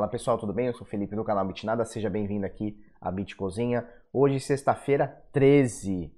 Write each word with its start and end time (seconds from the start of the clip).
Fala 0.00 0.10
pessoal, 0.10 0.38
tudo 0.38 0.54
bem? 0.54 0.66
Eu 0.66 0.72
sou 0.72 0.86
o 0.86 0.88
Felipe 0.88 1.14
do 1.14 1.22
canal 1.22 1.46
Bitnada, 1.46 1.84
seja 1.84 2.08
bem-vindo 2.08 2.46
aqui 2.46 2.74
à 2.98 3.10
Bit 3.10 3.36
Cozinha. 3.36 3.86
Hoje, 4.10 4.40
sexta-feira, 4.40 5.22
13 5.30 6.10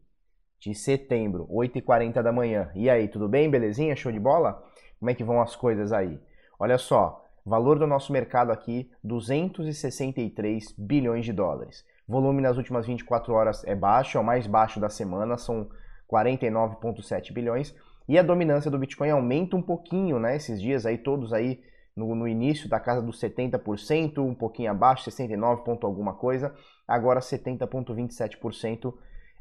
de 0.61 0.73
setembro, 0.73 1.48
8h40 1.48 2.23
da 2.23 2.30
manhã. 2.30 2.71
E 2.77 2.89
aí, 2.89 3.09
tudo 3.09 3.29
bem? 3.29 3.50
Belezinha? 3.50 3.96
Show 3.96 4.12
de 4.12 4.21
bola? 4.21 4.62
Como 5.00 5.11
é 5.11 5.14
que 5.16 5.25
vão 5.25 5.43
as 5.43 5.57
coisas 5.57 5.93
aí? 5.93 6.16
Olha 6.61 6.79
só, 6.79 7.25
valor 7.45 7.77
do 7.77 7.84
nosso 7.84 8.12
mercado 8.12 8.53
aqui, 8.53 8.89
263 9.03 10.77
bilhões 10.79 11.25
de 11.25 11.33
dólares. 11.33 11.85
Volume 12.07 12.41
nas 12.41 12.57
últimas 12.57 12.87
24 12.87 13.35
horas 13.35 13.64
é 13.64 13.75
baixo, 13.75 14.17
é 14.17 14.21
o 14.21 14.25
mais 14.25 14.46
baixo 14.46 14.79
da 14.79 14.89
semana, 14.89 15.37
são 15.37 15.69
49,7 16.09 17.33
bilhões. 17.33 17.75
E 18.09 18.16
a 18.16 18.23
dominância 18.23 18.70
do 18.70 18.78
Bitcoin 18.78 19.10
aumenta 19.10 19.56
um 19.56 19.62
pouquinho, 19.62 20.20
né? 20.20 20.37
Esses 20.37 20.62
dias 20.62 20.87
aí, 20.87 20.96
todos 20.96 21.33
aí 21.33 21.60
no, 21.96 22.14
no 22.14 22.27
início 22.27 22.69
da 22.69 22.80
casa 22.80 23.02
dos 23.02 23.20
70%, 23.20 24.19
um 24.19 24.34
pouquinho 24.34 24.70
abaixo, 24.70 25.05
69 25.05 25.62
ponto 25.64 25.87
alguma 25.87 26.14
coisa, 26.14 26.55
agora 26.87 27.20
70,27% 27.20 28.95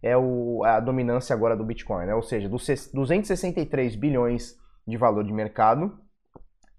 é 0.04 0.18
o, 0.18 0.64
a 0.64 0.80
dominância 0.80 1.34
agora 1.34 1.56
do 1.56 1.64
Bitcoin, 1.64 2.06
né? 2.06 2.16
ou 2.16 2.24
seja, 2.24 2.50
dos 2.50 2.66
263 2.94 3.96
bilhões 3.96 4.58
de 4.86 4.98
valor 4.98 5.24
de 5.24 5.32
mercado, 5.32 5.98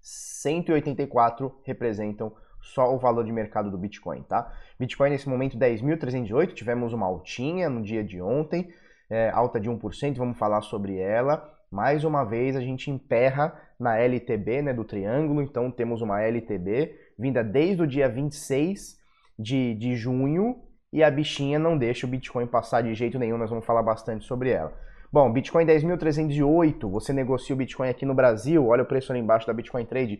184 0.01 1.61
representam 1.63 2.35
só 2.59 2.93
o 2.93 2.99
valor 2.99 3.23
de 3.23 3.31
mercado 3.31 3.71
do 3.71 3.77
Bitcoin, 3.77 4.23
tá? 4.23 4.53
Bitcoin 4.79 5.09
nesse 5.09 5.27
momento 5.27 5.57
10.308, 5.57 6.53
tivemos 6.53 6.93
uma 6.93 7.05
altinha 7.05 7.69
no 7.69 7.81
dia 7.81 8.03
de 8.03 8.21
ontem, 8.21 8.73
é, 9.09 9.29
alta 9.29 9.59
de 9.59 9.69
1%, 9.69 10.17
vamos 10.17 10.37
falar 10.37 10.61
sobre 10.61 10.97
ela. 10.97 11.52
Mais 11.73 12.03
uma 12.03 12.23
vez 12.23 12.55
a 12.55 12.61
gente 12.61 12.91
emperra 12.91 13.59
na 13.79 13.97
LTB, 13.97 14.61
né, 14.61 14.71
do 14.71 14.83
triângulo, 14.83 15.41
então 15.41 15.71
temos 15.71 16.03
uma 16.03 16.21
LTB 16.21 16.95
vinda 17.17 17.43
desde 17.43 17.81
o 17.81 17.87
dia 17.87 18.07
26 18.07 18.95
de, 19.39 19.73
de 19.73 19.95
junho 19.95 20.61
e 20.91 21.03
a 21.03 21.09
bichinha 21.09 21.57
não 21.57 21.75
deixa 21.75 22.05
o 22.05 22.09
Bitcoin 22.09 22.45
passar 22.45 22.83
de 22.83 22.93
jeito 22.93 23.17
nenhum, 23.17 23.39
nós 23.39 23.49
vamos 23.49 23.65
falar 23.65 23.81
bastante 23.81 24.23
sobre 24.23 24.51
ela. 24.51 24.71
Bom, 25.11 25.33
Bitcoin 25.33 25.65
10.308, 25.65 26.87
você 26.91 27.11
negocia 27.11 27.55
o 27.55 27.57
Bitcoin 27.57 27.89
aqui 27.89 28.05
no 28.05 28.13
Brasil, 28.13 28.67
olha 28.67 28.83
o 28.83 28.85
preço 28.85 29.11
ali 29.11 29.19
embaixo 29.19 29.47
da 29.47 29.53
Bitcoin 29.53 29.83
Trade, 29.83 30.19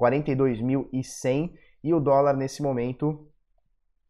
42.100 0.00 1.52
e 1.82 1.92
o 1.92 1.98
dólar 1.98 2.36
nesse 2.36 2.62
momento 2.62 3.26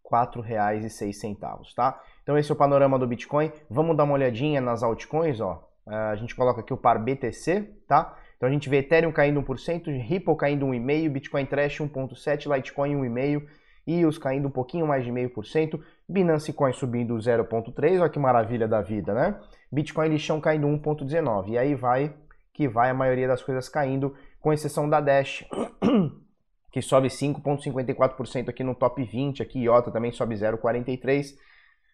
R$ 0.05 0.27
4,06, 0.27 1.75
tá? 1.75 2.03
Então 2.23 2.37
esse 2.37 2.51
é 2.51 2.55
o 2.55 2.59
panorama 2.59 2.99
do 2.99 3.07
Bitcoin. 3.07 3.51
Vamos 3.71 3.97
dar 3.97 4.05
uma 4.05 4.13
olhadinha 4.13 4.61
nas 4.61 4.83
altcoins, 4.83 5.41
ó. 5.41 5.72
Ah, 5.87 6.11
a 6.11 6.17
gente 6.17 6.35
coloca 6.35 6.61
aqui 6.61 6.73
o 6.73 6.77
par 6.77 6.99
BTC, 6.99 7.69
tá? 7.89 8.17
Então 8.37 8.49
a 8.49 8.53
gente 8.53 8.69
vê 8.69 8.79
Ethereum 8.79 9.13
caindo 9.13 9.43
1%, 9.43 10.03
Ripple 10.03 10.37
caindo 10.37 10.67
1,5%, 10.67 11.09
Bitcoin 11.09 11.47
Trash 11.47 11.79
1,7%, 11.79 12.55
Litecoin 12.55 12.95
1,5%, 12.97 13.47
EOS 13.87 14.19
caindo 14.19 14.49
um 14.49 14.51
pouquinho 14.51 14.87
mais 14.87 15.05
de 15.05 15.11
0,5%, 15.11 15.81
Binance 16.09 16.53
Coin 16.53 16.73
subindo 16.73 17.15
0,3%, 17.15 18.01
olha 18.01 18.09
que 18.09 18.19
maravilha 18.19 18.69
da 18.69 18.81
vida, 18.81 19.13
né? 19.13 19.41
Bitcoin 19.71 20.09
lixão 20.09 20.41
caindo 20.41 20.67
1,19%, 20.67 21.49
e 21.49 21.59
aí 21.59 21.75
vai 21.75 22.15
que 22.53 22.69
vai 22.69 22.91
a 22.91 22.95
maioria 22.95 23.27
das 23.27 23.43
coisas 23.43 23.69
caindo, 23.69 24.15
com 24.39 24.53
exceção 24.53 24.89
da 24.89 25.01
Dash, 25.01 25.45
que 26.71 26.83
sobe 26.83 27.09
5,54% 27.09 28.49
aqui 28.49 28.63
no 28.63 28.75
top 28.75 29.03
20, 29.03 29.43
aqui 29.43 29.61
IOTA 29.61 29.91
também 29.91 30.13
sobe 30.13 30.35
0,43%, 30.35 31.35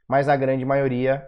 mas 0.08 0.28
a 0.28 0.36
grande 0.36 0.64
maioria 0.64 1.25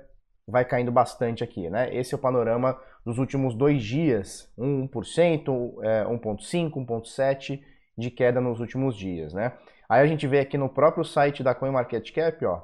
vai 0.50 0.64
caindo 0.64 0.92
bastante 0.92 1.44
aqui, 1.44 1.70
né? 1.70 1.94
Esse 1.94 2.14
é 2.14 2.16
o 2.16 2.20
panorama 2.20 2.78
dos 3.04 3.18
últimos 3.18 3.54
dois 3.54 3.82
dias, 3.82 4.52
1%, 4.58 4.88
1,5%, 4.88 6.70
1,7% 6.72 7.60
de 7.96 8.10
queda 8.10 8.40
nos 8.40 8.60
últimos 8.60 8.96
dias, 8.96 9.32
né? 9.32 9.52
Aí 9.88 10.02
a 10.02 10.06
gente 10.06 10.26
vê 10.26 10.40
aqui 10.40 10.56
no 10.56 10.68
próprio 10.68 11.04
site 11.04 11.42
da 11.42 11.54
CoinMarketCap, 11.54 12.44
ó, 12.44 12.62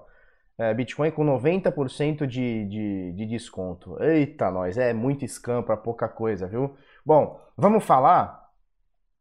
é, 0.58 0.72
Bitcoin 0.72 1.10
com 1.10 1.24
90% 1.24 2.26
de, 2.26 2.64
de, 2.66 3.12
de 3.12 3.26
desconto. 3.26 4.02
Eita, 4.02 4.50
nós, 4.50 4.78
é 4.78 4.92
muito 4.92 5.24
scam 5.26 5.62
para 5.62 5.76
pouca 5.76 6.08
coisa, 6.08 6.46
viu? 6.46 6.76
Bom, 7.04 7.40
vamos 7.56 7.84
falar 7.84 8.50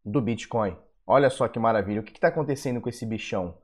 do 0.04 0.22
Bitcoin. 0.22 0.78
Olha 1.06 1.30
só 1.30 1.48
que 1.48 1.60
maravilha, 1.60 2.02
o 2.02 2.04
que 2.04 2.14
está 2.14 2.30
acontecendo 2.30 2.80
com 2.80 2.90
esse 2.90 3.06
bichão? 3.06 3.58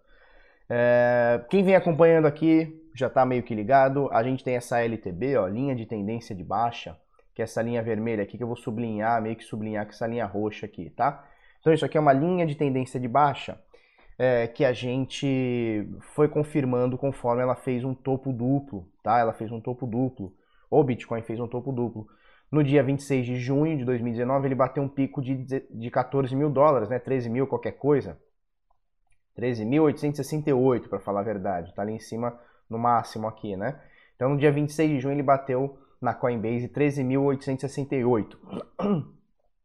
É, 0.74 1.44
quem 1.50 1.66
vem 1.66 1.76
acompanhando 1.76 2.28
aqui 2.28 2.82
já 2.96 3.08
está 3.08 3.26
meio 3.26 3.44
que 3.44 3.54
ligado. 3.54 4.09
A 4.09 4.24
gente 4.24 4.42
tem 4.42 4.56
essa 4.56 4.80
LTB, 4.80 5.36
ó, 5.36 5.46
linha 5.46 5.76
de 5.76 5.86
tendência 5.86 6.34
de 6.34 6.46
baixa, 6.46 6.98
que 7.36 7.42
é 7.42 7.44
essa 7.44 7.62
linha 7.62 7.84
vermelha 7.84 8.24
aqui 8.24 8.38
que 8.38 8.44
eu 8.44 8.48
vou 8.48 8.56
sublinhar, 8.56 9.22
meio 9.22 9.36
que 9.36 9.44
sublinhar 9.44 9.84
com 9.86 9.92
essa 9.92 10.08
linha 10.08 10.26
roxa 10.26 10.66
aqui, 10.66 10.90
tá? 10.92 11.26
Então 11.60 11.74
isso 11.74 11.84
aqui 11.84 11.98
é 11.98 12.00
uma 12.00 12.14
linha 12.14 12.46
de 12.46 12.56
tendência 12.56 12.98
de 13.02 13.08
baixa 13.10 13.60
é, 14.18 14.48
que 14.48 14.64
a 14.64 14.72
gente 14.72 15.86
foi 16.16 16.30
confirmando 16.30 16.98
conforme 16.98 17.42
ela 17.42 17.56
fez 17.56 17.84
um 17.84 17.94
topo 17.94 18.31
duplo, 18.31 18.88
tá? 19.04 19.20
Ela 19.20 19.34
fez 19.34 19.52
um 19.52 19.60
topo 19.60 19.86
duplo. 19.86 20.34
O 20.70 20.81
Bitcoin 20.86 21.22
fez 21.22 21.38
um 21.38 21.50
topo 21.50 21.74
duplo. 21.74 22.08
No 22.50 22.64
dia 22.64 22.81
26 22.81 23.26
de 23.26 23.36
junho 23.36 23.78
de 23.78 23.84
2019, 23.84 24.48
ele 24.48 24.56
bateu 24.56 24.81
um 24.81 24.88
pico 24.88 25.22
de, 25.22 25.36
de 25.70 25.92
14 25.92 26.34
mil 26.34 26.50
dólares, 26.50 26.88
né? 26.88 26.98
13 26.98 27.30
mil 27.30 27.46
qualquer 27.46 27.74
coisa. 27.74 28.18
13.868, 29.38 30.88
para 30.88 31.00
falar 31.00 31.22
a 31.22 31.24
verdade. 31.24 31.74
Tá 31.74 31.81
ali 31.81 31.94
em 31.94 32.00
cima 32.00 32.38
no 32.69 32.78
máximo 32.78 33.28
aqui, 33.28 33.56
né? 33.56 33.80
Então, 34.16 34.30
no 34.30 34.38
dia 34.38 34.52
26 34.52 34.90
de 34.90 35.00
junho, 35.00 35.16
ele 35.16 35.24
bateu 35.24 35.78
na 36.00 36.14
Coinbase 36.14 36.68
13.868. 36.69 38.38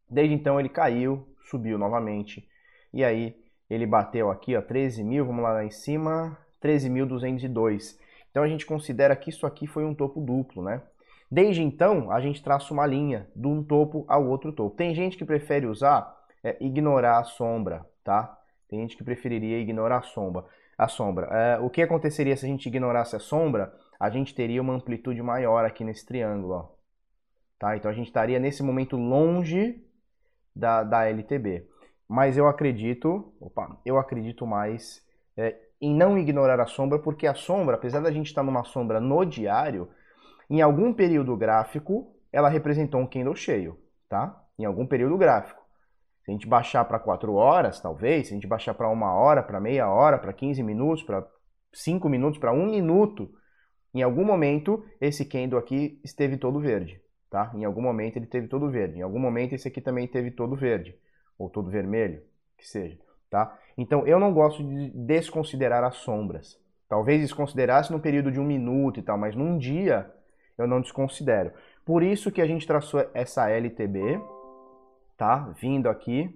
Desde 0.09 0.35
então, 0.35 0.59
ele 0.59 0.69
caiu, 0.69 1.27
subiu 1.51 1.79
novamente. 1.79 2.49
E 2.93 3.05
aí, 3.05 3.37
ele 3.69 3.87
bateu 3.87 4.31
aqui, 4.31 4.57
ó, 4.57 4.63
13 4.63 5.03
mil, 5.03 5.27
vamos 5.27 5.43
lá, 5.43 5.53
lá 5.53 5.65
em 5.65 5.71
cima, 5.71 6.39
13.202. 6.63 7.99
Então, 8.31 8.43
a 8.43 8.49
gente 8.49 8.67
considera 8.67 9.17
que 9.17 9.31
isso 9.31 9.47
aqui 9.47 9.67
foi 9.67 9.85
um 9.85 9.95
topo 9.95 10.21
duplo, 10.21 10.63
né? 10.63 10.83
Desde 11.31 11.63
então, 11.63 12.11
a 12.11 12.21
gente 12.21 12.43
traça 12.43 12.73
uma 12.73 12.87
linha 12.87 13.27
de 13.35 13.47
um 13.47 13.63
topo 13.63 14.05
ao 14.09 14.27
outro 14.27 14.53
topo. 14.53 14.77
Tem 14.77 14.95
gente 14.95 15.17
que 15.17 15.25
prefere 15.25 15.67
usar, 15.67 16.17
é, 16.43 16.57
ignorar 16.61 17.19
a 17.19 17.25
sombra, 17.25 17.85
tá? 18.05 18.39
Tem 18.69 18.81
gente 18.81 18.97
que 18.97 19.05
preferiria 19.05 19.59
ignorar 19.59 19.99
a 19.99 20.03
sombra 20.03 20.45
a 20.77 20.89
sombra. 20.89 21.27
É, 21.27 21.59
o 21.59 21.71
que 21.71 21.83
aconteceria 21.83 22.37
se 22.37 22.45
a 22.45 22.49
gente 22.49 22.67
ignorasse 22.67 23.17
a 23.17 23.19
sombra? 23.21 23.73
A 23.99 24.11
gente 24.11 24.35
teria 24.35 24.61
uma 24.61 24.75
amplitude 24.75 25.23
maior 25.23 25.65
aqui 25.65 25.83
nesse 25.83 26.05
triângulo. 26.05 26.55
Ó. 26.55 26.69
Tá? 27.59 27.77
Então 27.77 27.91
a 27.91 27.95
gente 27.95 28.09
estaria 28.09 28.39
nesse 28.39 28.63
momento 28.63 28.97
longe 28.97 29.83
da, 30.55 30.83
da 30.83 31.07
LTB. 31.07 31.67
Mas 32.09 32.37
eu 32.37 32.47
acredito, 32.47 33.33
opa, 33.41 33.81
eu 33.85 33.99
acredito 33.99 34.47
mais 34.47 35.03
é, 35.37 35.57
em 35.81 35.95
não 35.95 36.19
ignorar 36.19 36.61
a 36.61 36.67
sombra, 36.67 36.99
porque 36.99 37.27
a 37.27 37.35
sombra, 37.35 37.77
apesar 37.77 38.01
da 38.01 38.13
gente 38.13 38.27
estar 38.27 38.43
numa 38.43 38.65
sombra 38.65 39.01
no 39.01 39.25
diário, 39.25 39.89
em 40.49 40.61
algum 40.61 40.93
período 40.93 41.37
gráfico 41.37 42.13
ela 42.33 42.49
representou 42.49 43.01
um 43.01 43.07
candle 43.07 43.35
cheio, 43.35 43.79
tá? 44.09 44.45
Em 44.59 44.65
algum 44.65 44.87
período 44.87 45.17
gráfico. 45.17 45.66
Se 46.27 46.33
a 46.33 46.35
gente 46.35 46.49
baixar 46.49 46.85
para 46.85 46.99
4 46.99 47.35
horas, 47.35 47.81
talvez, 47.81 48.27
se 48.27 48.33
a 48.33 48.35
gente 48.35 48.49
baixar 48.49 48.75
para 48.75 48.89
uma 48.89 49.15
hora, 49.15 49.45
para 49.45 49.61
meia 49.61 49.89
hora, 49.89 50.19
para 50.19 50.33
15 50.33 50.61
minutos, 50.61 51.05
para 51.05 51.25
5 51.73 52.09
minutos, 52.09 52.41
para 52.41 52.53
1 52.53 52.67
minuto, 52.67 53.31
em 53.95 54.03
algum 54.03 54.25
momento 54.25 54.85
esse 55.01 55.25
candle 55.25 55.57
aqui 55.57 56.01
esteve 56.03 56.37
todo 56.37 56.59
verde, 56.59 57.01
tá? 57.31 57.53
Em 57.55 57.65
algum 57.65 57.81
momento 57.81 58.17
ele 58.17 58.27
teve 58.27 58.49
todo 58.49 58.69
verde. 58.69 58.99
Em 58.99 59.03
algum 59.03 59.21
momento 59.21 59.55
esse 59.55 59.69
aqui 59.69 59.81
também 59.81 60.09
teve 60.09 60.33
todo 60.33 60.57
verde, 60.57 60.99
ou 61.39 61.49
todo 61.49 61.71
vermelho, 61.71 62.21
que 62.59 62.67
seja, 62.67 62.99
tá? 63.31 63.57
Então 63.79 64.05
eu 64.05 64.19
não 64.19 64.35
gosto 64.35 64.65
de 64.65 64.91
desconsiderar 64.91 65.85
as 65.85 65.99
sombras. 65.99 66.61
Talvez 66.89 67.21
desconsiderasse 67.21 67.93
no 67.93 68.01
período 68.01 68.33
de 68.33 68.41
um 68.41 68.45
minuto 68.45 68.99
e 68.99 69.03
tal, 69.03 69.17
mas 69.17 69.37
num 69.37 69.57
dia 69.57 70.13
eu 70.59 70.67
não 70.67 70.81
desconsidero. 70.81 71.53
Por 71.85 72.03
isso 72.03 72.33
que 72.33 72.43
a 72.43 72.47
gente 72.49 72.67
traçou 72.67 73.09
essa 73.15 73.49
LTB, 73.49 74.21
tá? 75.17 75.53
Vindo 75.61 75.89
aqui 75.89 76.35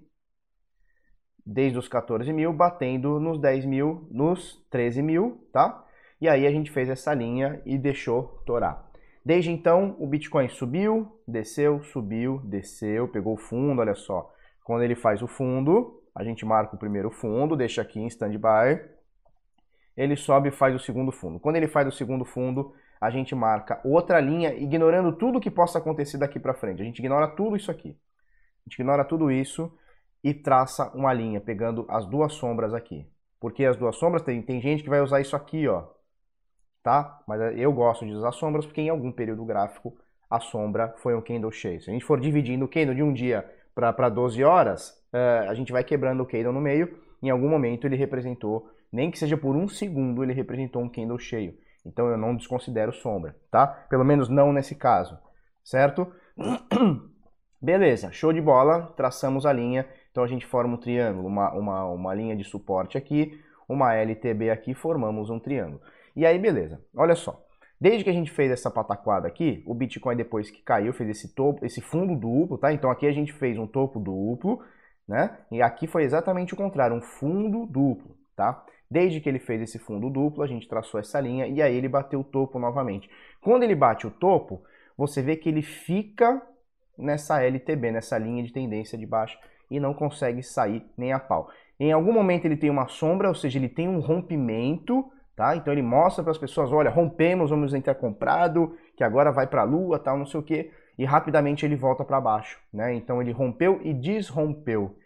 desde 1.44 1.78
os 1.78 1.88
14 1.88 2.32
mil, 2.32 2.52
batendo 2.52 3.18
nos 3.18 3.38
10 3.40 3.64
mil, 3.64 4.06
nos 4.10 4.64
13 4.70 5.02
mil, 5.02 5.48
tá? 5.52 5.84
E 6.20 6.28
aí 6.28 6.46
a 6.46 6.50
gente 6.50 6.70
fez 6.70 6.88
essa 6.88 7.12
linha 7.14 7.60
e 7.64 7.78
deixou 7.78 8.42
torar. 8.46 8.90
Desde 9.24 9.50
então, 9.50 9.96
o 9.98 10.06
Bitcoin 10.06 10.48
subiu, 10.48 11.20
desceu, 11.26 11.82
subiu, 11.82 12.40
desceu, 12.44 13.08
pegou 13.08 13.34
o 13.34 13.38
fundo, 13.38 13.80
olha 13.80 13.94
só. 13.94 14.32
Quando 14.64 14.82
ele 14.82 14.94
faz 14.94 15.22
o 15.22 15.26
fundo, 15.26 16.02
a 16.14 16.22
gente 16.22 16.44
marca 16.44 16.76
o 16.76 16.78
primeiro 16.78 17.10
fundo, 17.10 17.56
deixa 17.56 17.82
aqui 17.82 18.00
em 18.00 18.06
standby. 18.06 18.80
Ele 19.96 20.16
sobe 20.16 20.48
e 20.48 20.52
faz 20.52 20.74
o 20.74 20.78
segundo 20.78 21.12
fundo. 21.12 21.40
Quando 21.40 21.56
ele 21.56 21.68
faz 21.68 21.86
o 21.88 21.92
segundo 21.92 22.24
fundo, 22.24 22.72
a 23.00 23.10
gente 23.10 23.34
marca 23.34 23.80
outra 23.84 24.20
linha, 24.20 24.54
ignorando 24.54 25.12
tudo 25.16 25.40
que 25.40 25.50
possa 25.50 25.78
acontecer 25.78 26.18
daqui 26.18 26.38
para 26.38 26.54
frente. 26.54 26.80
A 26.80 26.84
gente 26.84 26.98
ignora 26.98 27.28
tudo 27.28 27.56
isso 27.56 27.70
aqui. 27.70 27.96
Gente 28.70 28.82
ignora 28.82 29.04
tudo 29.04 29.32
isso 29.32 29.72
e 30.22 30.32
traça 30.32 30.90
uma 30.94 31.12
linha, 31.12 31.40
pegando 31.40 31.84
as 31.88 32.06
duas 32.06 32.34
sombras 32.34 32.72
aqui. 32.72 33.04
Porque 33.40 33.64
as 33.64 33.76
duas 33.76 33.96
sombras, 33.96 34.22
tem, 34.22 34.40
tem 34.40 34.60
gente 34.60 34.84
que 34.84 34.88
vai 34.88 35.00
usar 35.00 35.20
isso 35.20 35.34
aqui, 35.34 35.66
ó. 35.66 35.88
Tá? 36.80 37.20
Mas 37.26 37.58
eu 37.58 37.72
gosto 37.72 38.06
de 38.06 38.12
usar 38.12 38.30
sombras 38.30 38.64
porque 38.64 38.80
em 38.80 38.88
algum 38.88 39.10
período 39.10 39.44
gráfico 39.44 39.96
a 40.30 40.38
sombra 40.38 40.94
foi 40.98 41.16
um 41.16 41.20
candle 41.20 41.50
cheio. 41.50 41.80
Se 41.80 41.90
a 41.90 41.92
gente 41.92 42.04
for 42.04 42.20
dividindo 42.20 42.64
o 42.64 42.68
candle 42.68 42.94
de 42.94 43.02
um 43.02 43.12
dia 43.12 43.44
para 43.74 44.08
12 44.08 44.44
horas, 44.44 44.90
uh, 45.12 45.50
a 45.50 45.54
gente 45.54 45.72
vai 45.72 45.82
quebrando 45.82 46.22
o 46.22 46.26
candle 46.26 46.52
no 46.52 46.60
meio 46.60 46.96
em 47.22 47.28
algum 47.28 47.48
momento 47.48 47.86
ele 47.86 47.96
representou, 47.96 48.70
nem 48.92 49.10
que 49.10 49.18
seja 49.18 49.36
por 49.36 49.54
um 49.54 49.68
segundo, 49.68 50.22
ele 50.22 50.32
representou 50.32 50.82
um 50.82 50.88
candle 50.88 51.18
cheio. 51.18 51.54
Então 51.84 52.08
eu 52.08 52.16
não 52.16 52.36
desconsidero 52.36 52.92
sombra, 52.92 53.36
tá? 53.50 53.66
Pelo 53.66 54.04
menos 54.04 54.28
não 54.28 54.52
nesse 54.52 54.74
caso, 54.74 55.18
certo? 55.64 56.10
Beleza, 57.62 58.10
show 58.10 58.32
de 58.32 58.40
bola, 58.40 58.92
traçamos 58.96 59.44
a 59.44 59.52
linha, 59.52 59.86
então 60.10 60.24
a 60.24 60.26
gente 60.26 60.46
forma 60.46 60.74
um 60.74 60.78
triângulo, 60.78 61.28
uma, 61.28 61.52
uma, 61.52 61.84
uma 61.84 62.14
linha 62.14 62.34
de 62.34 62.42
suporte 62.42 62.96
aqui, 62.96 63.38
uma 63.68 63.94
LTB 63.94 64.48
aqui, 64.48 64.72
formamos 64.72 65.28
um 65.28 65.38
triângulo. 65.38 65.82
E 66.16 66.24
aí, 66.24 66.38
beleza, 66.38 66.82
olha 66.96 67.14
só. 67.14 67.38
Desde 67.78 68.02
que 68.02 68.08
a 68.08 68.14
gente 68.14 68.30
fez 68.30 68.50
essa 68.50 68.70
pataquada 68.70 69.28
aqui, 69.28 69.62
o 69.66 69.74
Bitcoin 69.74 70.16
depois 70.16 70.50
que 70.50 70.62
caiu, 70.62 70.94
fez 70.94 71.10
esse 71.10 71.34
topo, 71.34 71.64
esse 71.64 71.82
fundo 71.82 72.16
duplo, 72.16 72.56
tá? 72.56 72.72
Então 72.72 72.90
aqui 72.90 73.06
a 73.06 73.12
gente 73.12 73.32
fez 73.32 73.58
um 73.58 73.66
topo 73.66 74.00
duplo, 74.00 74.62
né? 75.06 75.38
E 75.50 75.60
aqui 75.60 75.86
foi 75.86 76.04
exatamente 76.04 76.54
o 76.54 76.56
contrário, 76.56 76.96
um 76.96 77.02
fundo 77.02 77.66
duplo, 77.66 78.16
tá? 78.34 78.64
Desde 78.90 79.20
que 79.20 79.28
ele 79.28 79.38
fez 79.38 79.60
esse 79.60 79.78
fundo 79.78 80.08
duplo, 80.08 80.42
a 80.42 80.46
gente 80.46 80.66
traçou 80.66 80.98
essa 80.98 81.20
linha 81.20 81.46
e 81.46 81.60
aí 81.60 81.76
ele 81.76 81.88
bateu 81.88 82.20
o 82.20 82.24
topo 82.24 82.58
novamente. 82.58 83.08
Quando 83.40 83.62
ele 83.62 83.74
bate 83.74 84.06
o 84.06 84.10
topo, 84.10 84.62
você 84.96 85.22
vê 85.22 85.36
que 85.36 85.48
ele 85.48 85.62
fica 85.62 86.42
nessa 87.00 87.42
LTB, 87.42 87.90
nessa 87.90 88.18
linha 88.18 88.42
de 88.42 88.52
tendência 88.52 88.98
de 88.98 89.06
baixo 89.06 89.38
e 89.70 89.78
não 89.78 89.94
consegue 89.94 90.42
sair 90.42 90.84
nem 90.96 91.12
a 91.12 91.18
pau. 91.18 91.48
Em 91.78 91.92
algum 91.92 92.12
momento 92.12 92.44
ele 92.44 92.56
tem 92.56 92.68
uma 92.68 92.88
sombra, 92.88 93.28
ou 93.28 93.34
seja, 93.34 93.58
ele 93.58 93.68
tem 93.68 93.88
um 93.88 94.00
rompimento, 94.00 95.10
tá? 95.34 95.56
Então 95.56 95.72
ele 95.72 95.82
mostra 95.82 96.22
para 96.22 96.32
as 96.32 96.38
pessoas, 96.38 96.72
olha, 96.72 96.90
rompemos, 96.90 97.50
vamos 97.50 97.72
entrar 97.72 97.94
comprado, 97.94 98.76
que 98.96 99.04
agora 99.04 99.32
vai 99.32 99.46
para 99.46 99.62
a 99.62 99.64
lua, 99.64 99.98
tal, 99.98 100.18
não 100.18 100.26
sei 100.26 100.40
o 100.40 100.42
quê, 100.42 100.70
e 100.98 101.04
rapidamente 101.04 101.64
ele 101.64 101.76
volta 101.76 102.04
para 102.04 102.20
baixo, 102.20 102.60
né? 102.72 102.94
Então 102.94 103.22
ele 103.22 103.32
rompeu 103.32 103.80
e 103.82 103.94
desrompeu. 103.94 104.96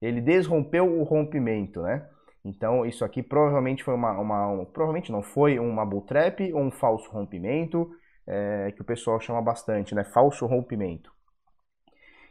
Ele 0.00 0.20
desrompeu 0.20 1.00
o 1.00 1.04
rompimento, 1.04 1.82
né? 1.82 2.06
Então, 2.44 2.84
isso 2.84 3.04
aqui 3.04 3.22
provavelmente 3.22 3.82
foi 3.82 3.94
uma, 3.94 4.18
uma 4.18 4.48
um, 4.48 4.64
provavelmente 4.66 5.10
não 5.10 5.22
foi 5.22 5.58
uma 5.58 5.86
bull 5.86 6.02
trap 6.02 6.52
ou 6.52 6.60
um 6.60 6.70
falso 6.70 7.10
rompimento, 7.10 7.90
é, 8.26 8.70
que 8.72 8.82
o 8.82 8.84
pessoal 8.84 9.18
chama 9.18 9.40
bastante, 9.40 9.94
né? 9.94 10.04
Falso 10.04 10.44
rompimento. 10.46 11.10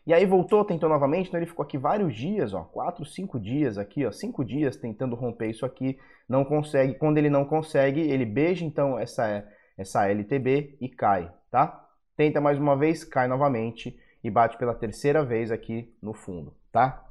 E 0.05 0.13
aí 0.13 0.25
voltou, 0.25 0.65
tentou 0.65 0.89
novamente, 0.89 1.27
então 1.27 1.39
ele 1.39 1.47
ficou 1.47 1.63
aqui 1.63 1.77
vários 1.77 2.15
dias, 2.15 2.53
ó, 2.53 2.63
quatro, 2.63 3.05
cinco 3.05 3.39
dias 3.39 3.77
aqui, 3.77 4.05
ó, 4.05 4.11
cinco 4.11 4.43
dias 4.43 4.75
tentando 4.75 5.15
romper 5.15 5.49
isso 5.49 5.65
aqui, 5.65 5.97
não 6.27 6.43
consegue. 6.43 6.95
Quando 6.95 7.17
ele 7.17 7.29
não 7.29 7.45
consegue, 7.45 8.01
ele 8.01 8.25
beija 8.25 8.65
então 8.65 8.99
essa 8.99 9.45
essa 9.77 10.07
LTB 10.07 10.77
e 10.79 10.89
cai, 10.89 11.31
tá? 11.49 11.87
Tenta 12.15 12.39
mais 12.39 12.59
uma 12.59 12.75
vez, 12.75 13.03
cai 13.03 13.27
novamente 13.27 13.97
e 14.23 14.29
bate 14.29 14.57
pela 14.57 14.73
terceira 14.73 15.23
vez 15.23 15.51
aqui 15.51 15.93
no 16.01 16.13
fundo, 16.13 16.53
tá? 16.71 17.03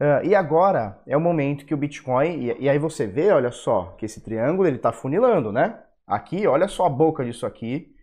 Uh, 0.00 0.24
e 0.24 0.34
agora 0.34 0.98
é 1.06 1.16
o 1.16 1.20
momento 1.20 1.64
que 1.64 1.74
o 1.74 1.76
Bitcoin, 1.76 2.38
e, 2.38 2.64
e 2.64 2.68
aí 2.68 2.78
você 2.78 3.06
vê, 3.06 3.30
olha 3.30 3.50
só, 3.50 3.94
que 3.98 4.06
esse 4.06 4.22
triângulo 4.22 4.66
ele 4.66 4.76
está 4.76 4.92
funilando, 4.92 5.52
né? 5.52 5.78
Aqui, 6.06 6.46
olha 6.46 6.68
só 6.68 6.86
a 6.86 6.90
boca 6.90 7.24
disso 7.24 7.46
aqui, 7.46 7.94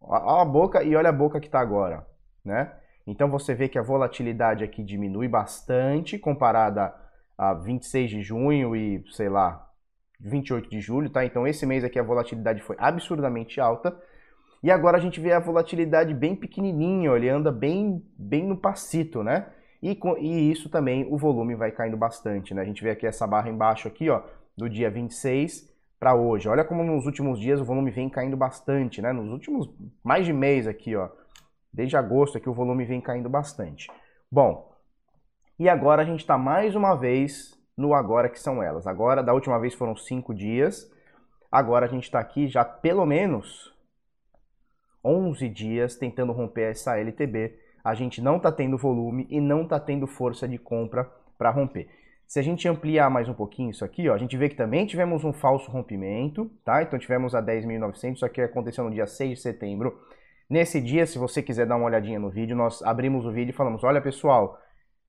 olha 0.00 0.42
a 0.42 0.44
boca 0.44 0.82
e 0.82 0.94
olha 0.94 1.08
a 1.08 1.12
boca 1.12 1.40
que 1.40 1.46
está 1.46 1.60
agora, 1.60 2.06
né? 2.44 2.72
Então 3.06 3.30
você 3.30 3.54
vê 3.54 3.68
que 3.68 3.78
a 3.78 3.82
volatilidade 3.82 4.62
aqui 4.62 4.82
diminui 4.82 5.28
bastante 5.28 6.18
comparada 6.18 6.94
a 7.36 7.54
26 7.54 8.10
de 8.10 8.22
junho 8.22 8.76
e, 8.76 9.04
sei 9.10 9.28
lá, 9.28 9.68
28 10.20 10.70
de 10.70 10.80
julho, 10.80 11.10
tá? 11.10 11.24
Então 11.24 11.46
esse 11.46 11.66
mês 11.66 11.82
aqui 11.84 11.98
a 11.98 12.02
volatilidade 12.02 12.62
foi 12.62 12.76
absurdamente 12.78 13.60
alta. 13.60 13.96
E 14.62 14.70
agora 14.70 14.96
a 14.96 15.00
gente 15.00 15.20
vê 15.20 15.32
a 15.32 15.40
volatilidade 15.40 16.14
bem 16.14 16.36
pequenininha, 16.36 17.10
ele 17.10 17.28
anda 17.28 17.50
bem, 17.50 18.00
bem 18.16 18.46
no 18.46 18.56
passito, 18.56 19.24
né? 19.24 19.46
E, 19.82 19.98
e 20.20 20.52
isso 20.52 20.68
também, 20.68 21.04
o 21.10 21.18
volume 21.18 21.56
vai 21.56 21.72
caindo 21.72 21.96
bastante, 21.96 22.54
né? 22.54 22.62
A 22.62 22.64
gente 22.64 22.82
vê 22.82 22.90
aqui 22.90 23.04
essa 23.04 23.26
barra 23.26 23.50
embaixo 23.50 23.88
aqui, 23.88 24.08
ó, 24.08 24.22
do 24.56 24.70
dia 24.70 24.88
26 24.88 25.68
para 25.98 26.14
hoje. 26.14 26.48
Olha 26.48 26.64
como 26.64 26.84
nos 26.84 27.06
últimos 27.06 27.40
dias 27.40 27.60
o 27.60 27.64
volume 27.64 27.90
vem 27.90 28.08
caindo 28.08 28.36
bastante, 28.36 29.02
né? 29.02 29.12
Nos 29.12 29.28
últimos 29.32 29.68
mais 30.04 30.24
de 30.24 30.32
mês 30.32 30.68
aqui, 30.68 30.94
ó. 30.94 31.08
Desde 31.72 31.96
agosto 31.96 32.36
aqui 32.36 32.48
o 32.48 32.54
volume 32.54 32.84
vem 32.84 33.00
caindo 33.00 33.28
bastante. 33.28 33.90
Bom, 34.30 34.72
e 35.58 35.68
agora 35.68 36.02
a 36.02 36.04
gente 36.04 36.20
está 36.20 36.36
mais 36.36 36.74
uma 36.74 36.94
vez 36.94 37.58
no 37.76 37.94
agora 37.94 38.28
que 38.28 38.38
são 38.38 38.62
elas. 38.62 38.86
Agora, 38.86 39.22
da 39.22 39.32
última 39.32 39.58
vez 39.58 39.74
foram 39.74 39.96
cinco 39.96 40.34
dias. 40.34 40.90
Agora 41.50 41.86
a 41.86 41.88
gente 41.88 42.04
está 42.04 42.18
aqui 42.18 42.48
já 42.48 42.64
pelo 42.64 43.06
menos 43.06 43.72
11 45.04 45.48
dias 45.48 45.96
tentando 45.96 46.32
romper 46.32 46.70
essa 46.70 46.98
LTB 46.98 47.62
a 47.84 47.94
gente 47.94 48.22
não 48.22 48.36
está 48.36 48.52
tendo 48.52 48.78
volume 48.78 49.26
e 49.28 49.40
não 49.40 49.62
está 49.62 49.80
tendo 49.80 50.06
força 50.06 50.46
de 50.46 50.58
compra 50.58 51.10
para 51.36 51.50
romper. 51.50 51.88
Se 52.26 52.38
a 52.38 52.42
gente 52.42 52.66
ampliar 52.68 53.10
mais 53.10 53.28
um 53.28 53.34
pouquinho 53.34 53.70
isso 53.70 53.84
aqui, 53.84 54.08
ó, 54.08 54.14
a 54.14 54.18
gente 54.18 54.36
vê 54.36 54.48
que 54.48 54.54
também 54.54 54.86
tivemos 54.86 55.24
um 55.24 55.32
falso 55.32 55.70
rompimento, 55.70 56.50
tá? 56.64 56.82
Então 56.82 56.98
tivemos 56.98 57.34
a 57.34 57.42
10.900, 57.42 58.14
isso 58.14 58.24
aqui 58.24 58.40
aconteceu 58.40 58.84
no 58.84 58.90
dia 58.90 59.06
6 59.06 59.36
de 59.36 59.42
setembro. 59.42 59.98
Nesse 60.48 60.80
dia, 60.80 61.06
se 61.06 61.18
você 61.18 61.42
quiser 61.42 61.66
dar 61.66 61.76
uma 61.76 61.86
olhadinha 61.86 62.18
no 62.18 62.30
vídeo, 62.30 62.56
nós 62.56 62.82
abrimos 62.82 63.24
o 63.24 63.32
vídeo 63.32 63.50
e 63.50 63.56
falamos, 63.56 63.82
olha 63.84 64.00
pessoal, 64.00 64.58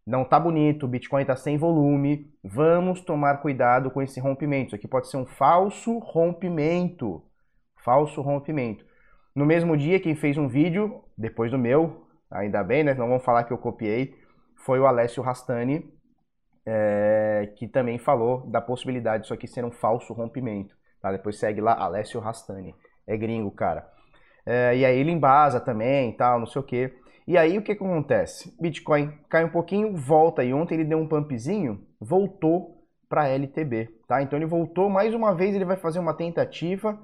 não 0.06 0.26
tá 0.26 0.40
bonito, 0.40 0.86
o 0.86 0.88
Bitcoin 0.88 1.22
está 1.22 1.36
sem 1.36 1.58
volume, 1.58 2.34
vamos 2.44 3.02
tomar 3.02 3.42
cuidado 3.42 3.90
com 3.90 4.02
esse 4.02 4.20
rompimento. 4.20 4.68
Isso 4.68 4.76
aqui 4.76 4.88
pode 4.88 5.10
ser 5.10 5.18
um 5.18 5.26
falso 5.26 5.98
rompimento, 6.00 7.24
falso 7.84 8.22
rompimento. 8.22 8.86
No 9.36 9.46
mesmo 9.46 9.76
dia, 9.78 10.00
quem 10.00 10.16
fez 10.16 10.38
um 10.38 10.48
vídeo, 10.48 11.04
depois 11.18 11.52
do 11.52 11.58
meu, 11.58 12.06
ainda 12.30 12.64
bem, 12.64 12.84
né? 12.84 12.94
Não 12.94 13.08
vamos 13.08 13.24
falar 13.24 13.46
que 13.46 13.54
eu 13.54 13.58
copiei, 13.58 14.14
foi 14.58 14.80
o 14.80 14.86
Alessio 14.86 15.24
Rastani, 15.24 15.92
é, 16.66 17.52
que 17.58 17.68
também 17.68 17.98
falou 17.98 18.46
da 18.48 18.62
possibilidade 18.62 19.24
disso 19.24 19.34
aqui 19.34 19.48
ser 19.48 19.66
um 19.66 19.72
falso 19.72 20.14
rompimento. 20.14 20.76
Tá? 21.02 21.12
Depois 21.12 21.38
segue 21.38 21.62
lá, 21.62 21.74
Alessio 21.74 22.20
Rastani. 22.20 22.76
É 23.08 23.18
gringo, 23.18 23.52
cara. 23.52 23.90
É, 24.46 24.76
e 24.76 24.86
aí 24.86 25.00
ele 25.00 25.12
embasa 25.12 25.60
também 25.60 26.12
tal, 26.14 26.40
não 26.40 26.46
sei 26.46 26.62
o 26.62 26.66
que. 26.66 26.94
E 27.26 27.38
aí 27.38 27.58
o 27.58 27.62
que, 27.62 27.76
que 27.76 27.84
acontece? 27.84 28.54
Bitcoin 28.60 29.12
cai 29.30 29.46
um 29.46 29.50
pouquinho, 29.50 29.96
volta. 29.96 30.44
E 30.44 30.54
ontem 30.54 30.76
ele 30.76 30.84
deu 30.84 30.98
um 30.98 31.08
pumpzinho, 31.08 31.80
voltou 32.00 32.84
para 33.08 33.30
LTB, 33.30 33.90
tá? 34.08 34.22
Então 34.22 34.38
ele 34.38 34.46
voltou 34.46 34.90
mais 34.90 35.14
uma 35.14 35.34
vez, 35.34 35.56
ele 35.56 35.66
vai 35.66 35.78
fazer 35.78 36.00
uma 36.00 36.14
tentativa 36.14 37.00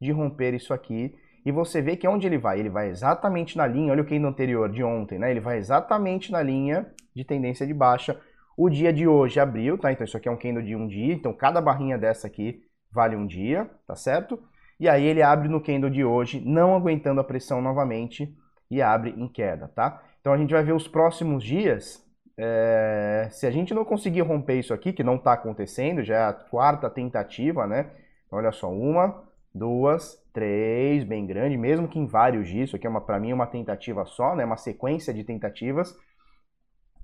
de 0.00 0.10
romper 0.10 0.54
isso 0.54 0.72
aqui. 0.72 1.14
E 1.44 1.52
você 1.52 1.80
vê 1.80 1.96
que 1.96 2.08
onde 2.08 2.26
ele 2.26 2.38
vai? 2.38 2.58
Ele 2.58 2.68
vai 2.68 2.88
exatamente 2.88 3.56
na 3.56 3.66
linha, 3.66 3.92
olha 3.92 4.02
o 4.02 4.06
candle 4.06 4.30
anterior 4.30 4.70
de 4.70 4.82
ontem, 4.82 5.18
né? 5.18 5.30
Ele 5.30 5.40
vai 5.40 5.58
exatamente 5.58 6.32
na 6.32 6.42
linha 6.42 6.90
de 7.14 7.24
tendência 7.24 7.66
de 7.66 7.72
baixa. 7.74 8.18
O 8.56 8.68
dia 8.68 8.92
de 8.92 9.06
hoje 9.06 9.38
abriu, 9.38 9.78
tá? 9.78 9.92
Então 9.92 10.04
isso 10.04 10.16
aqui 10.16 10.28
é 10.28 10.32
um 10.32 10.36
candle 10.36 10.62
de 10.62 10.74
um 10.74 10.86
dia, 10.86 11.14
então 11.14 11.32
cada 11.32 11.60
barrinha 11.60 11.96
dessa 11.96 12.26
aqui 12.26 12.62
vale 12.92 13.16
um 13.16 13.26
dia, 13.26 13.70
tá 13.86 13.94
certo? 13.94 14.42
E 14.80 14.88
aí 14.88 15.04
ele 15.04 15.22
abre 15.22 15.46
no 15.46 15.60
candle 15.60 15.90
de 15.90 16.02
hoje, 16.02 16.40
não 16.40 16.74
aguentando 16.74 17.20
a 17.20 17.24
pressão 17.24 17.60
novamente 17.60 18.34
e 18.70 18.80
abre 18.80 19.14
em 19.14 19.28
queda, 19.28 19.68
tá? 19.68 20.02
Então 20.20 20.32
a 20.32 20.38
gente 20.38 20.54
vai 20.54 20.64
ver 20.64 20.72
os 20.72 20.88
próximos 20.88 21.44
dias, 21.44 22.02
é... 22.38 23.28
se 23.30 23.46
a 23.46 23.50
gente 23.50 23.74
não 23.74 23.84
conseguir 23.84 24.22
romper 24.22 24.58
isso 24.58 24.72
aqui, 24.72 24.92
que 24.92 25.04
não 25.04 25.16
está 25.16 25.34
acontecendo, 25.34 26.02
já 26.02 26.16
é 26.16 26.24
a 26.24 26.32
quarta 26.32 26.88
tentativa, 26.88 27.66
né? 27.66 27.90
Então, 28.26 28.38
olha 28.38 28.52
só, 28.52 28.72
uma, 28.72 29.22
duas, 29.54 30.16
três, 30.32 31.04
bem 31.04 31.26
grande, 31.26 31.58
mesmo 31.58 31.86
que 31.86 31.98
em 31.98 32.06
vários 32.06 32.48
dias, 32.48 32.68
isso 32.68 32.76
aqui 32.76 32.86
é 32.86 33.00
para 33.00 33.20
mim 33.20 33.34
uma 33.34 33.46
tentativa 33.46 34.06
só, 34.06 34.34
né, 34.34 34.44
uma 34.44 34.56
sequência 34.56 35.12
de 35.12 35.24
tentativas, 35.24 35.94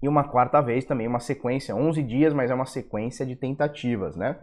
e 0.00 0.08
uma 0.08 0.24
quarta 0.24 0.62
vez 0.62 0.84
também 0.84 1.06
uma 1.06 1.20
sequência, 1.20 1.74
11 1.74 2.02
dias, 2.02 2.32
mas 2.32 2.50
é 2.50 2.54
uma 2.54 2.66
sequência 2.66 3.26
de 3.26 3.34
tentativas, 3.34 4.16
né? 4.16 4.36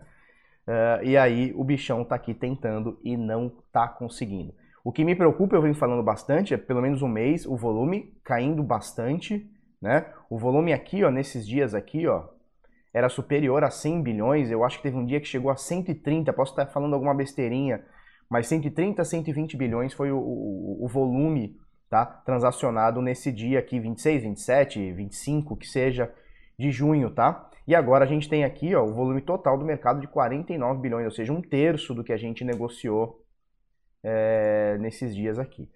Uh, 0.67 1.03
e 1.03 1.17
aí 1.17 1.53
o 1.55 1.63
bichão 1.63 2.05
tá 2.05 2.15
aqui 2.15 2.33
tentando 2.33 2.97
e 3.03 3.17
não 3.17 3.51
tá 3.71 3.87
conseguindo. 3.87 4.53
O 4.83 4.91
que 4.91 5.03
me 5.03 5.15
preocupa, 5.15 5.55
eu 5.55 5.61
venho 5.61 5.75
falando 5.75 6.03
bastante, 6.03 6.53
é 6.53 6.57
pelo 6.57 6.81
menos 6.81 7.01
um 7.01 7.07
mês, 7.07 7.45
o 7.45 7.55
volume 7.55 8.13
caindo 8.23 8.61
bastante, 8.63 9.49
né? 9.81 10.05
O 10.29 10.37
volume 10.37 10.73
aqui, 10.73 11.03
ó, 11.03 11.09
nesses 11.09 11.47
dias 11.47 11.73
aqui, 11.73 12.07
ó, 12.07 12.25
era 12.93 13.09
superior 13.09 13.63
a 13.63 13.69
100 13.69 14.01
bilhões, 14.01 14.51
eu 14.51 14.63
acho 14.63 14.77
que 14.77 14.83
teve 14.83 14.97
um 14.97 15.05
dia 15.05 15.19
que 15.19 15.27
chegou 15.27 15.51
a 15.51 15.55
130, 15.55 16.31
posso 16.33 16.51
estar 16.51 16.65
falando 16.67 16.93
alguma 16.93 17.13
besteirinha, 17.13 17.83
mas 18.29 18.47
130 18.47 19.03
120 19.03 19.57
bilhões 19.57 19.93
foi 19.93 20.11
o, 20.11 20.17
o, 20.17 20.85
o 20.85 20.87
volume 20.87 21.57
tá, 21.89 22.05
transacionado 22.05 23.01
nesse 23.01 23.31
dia 23.31 23.59
aqui, 23.59 23.79
26, 23.79 24.23
27, 24.23 24.91
25, 24.91 25.55
que 25.55 25.67
seja, 25.67 26.13
de 26.57 26.71
junho, 26.71 27.09
tá? 27.09 27.49
E 27.67 27.73
agora 27.73 28.05
a 28.05 28.07
gente 28.07 28.29
tem 28.29 28.43
aqui 28.43 28.75
ó, 28.75 28.83
o 28.83 28.93
volume 28.93 29.21
total 29.21 29.57
do 29.57 29.65
mercado 29.65 30.01
de 30.01 30.07
49 30.07 30.81
bilhões, 30.81 31.05
ou 31.05 31.11
seja, 31.11 31.31
um 31.31 31.41
terço 31.41 31.93
do 31.93 32.03
que 32.03 32.11
a 32.11 32.17
gente 32.17 32.43
negociou 32.43 33.23
é, 34.03 34.77
nesses 34.79 35.15
dias 35.15 35.39
aqui. 35.39 35.69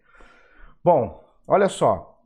Bom, 0.83 1.23
olha 1.47 1.69
só, 1.69 2.21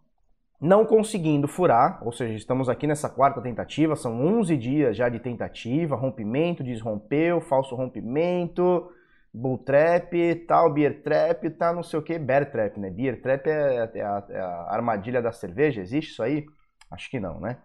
não 0.60 0.86
conseguindo 0.86 1.48
furar, 1.48 2.00
ou 2.06 2.12
seja, 2.12 2.34
estamos 2.34 2.70
aqui 2.70 2.86
nessa 2.86 3.10
quarta 3.10 3.42
tentativa, 3.42 3.96
são 3.96 4.24
11 4.40 4.56
dias 4.58 4.96
já 4.96 5.10
de 5.10 5.20
tentativa, 5.20 5.96
rompimento, 5.96 6.64
desrompeu, 6.64 7.42
falso 7.42 7.76
rompimento, 7.76 8.92
Bull 9.34 9.60
Trap, 9.60 10.36
tal, 10.48 10.74
Beer 10.74 11.02
Trap, 11.02 11.50
tá 11.52 11.74
não 11.74 11.84
sei 11.84 12.00
o 12.00 12.04
que, 12.04 12.20
Bear 12.20 12.52
Trap, 12.52 12.78
né? 12.78 12.90
Beer 12.90 13.22
Trap 13.22 13.48
é, 13.48 13.90
é, 13.96 14.02
a, 14.02 14.26
é, 14.30 14.40
a, 14.40 14.68
armadilha 14.70 15.22
da 15.22 15.32
cerveja, 15.32 15.82
existe 15.82 16.12
isso 16.12 16.22
aí? 16.22 16.46
Acho 16.92 17.10
que 17.10 17.20
não, 17.20 17.40
né? 17.40 17.58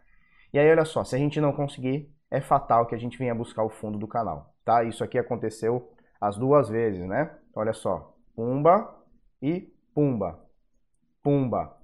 E 0.56 0.58
aí, 0.58 0.70
olha 0.70 0.86
só, 0.86 1.04
se 1.04 1.14
a 1.14 1.18
gente 1.18 1.38
não 1.38 1.52
conseguir 1.52 2.10
é 2.30 2.40
fatal 2.40 2.86
que 2.86 2.94
a 2.94 2.98
gente 2.98 3.18
venha 3.18 3.34
buscar 3.34 3.62
o 3.62 3.68
fundo 3.68 3.98
do 3.98 4.08
canal, 4.08 4.54
tá? 4.64 4.82
Isso 4.84 5.04
aqui 5.04 5.18
aconteceu 5.18 5.92
as 6.18 6.38
duas 6.38 6.70
vezes, 6.70 7.06
né? 7.06 7.30
Olha 7.54 7.74
só, 7.74 8.16
pumba 8.34 8.88
e 9.42 9.70
pumba, 9.94 10.42
pumba, 11.22 11.76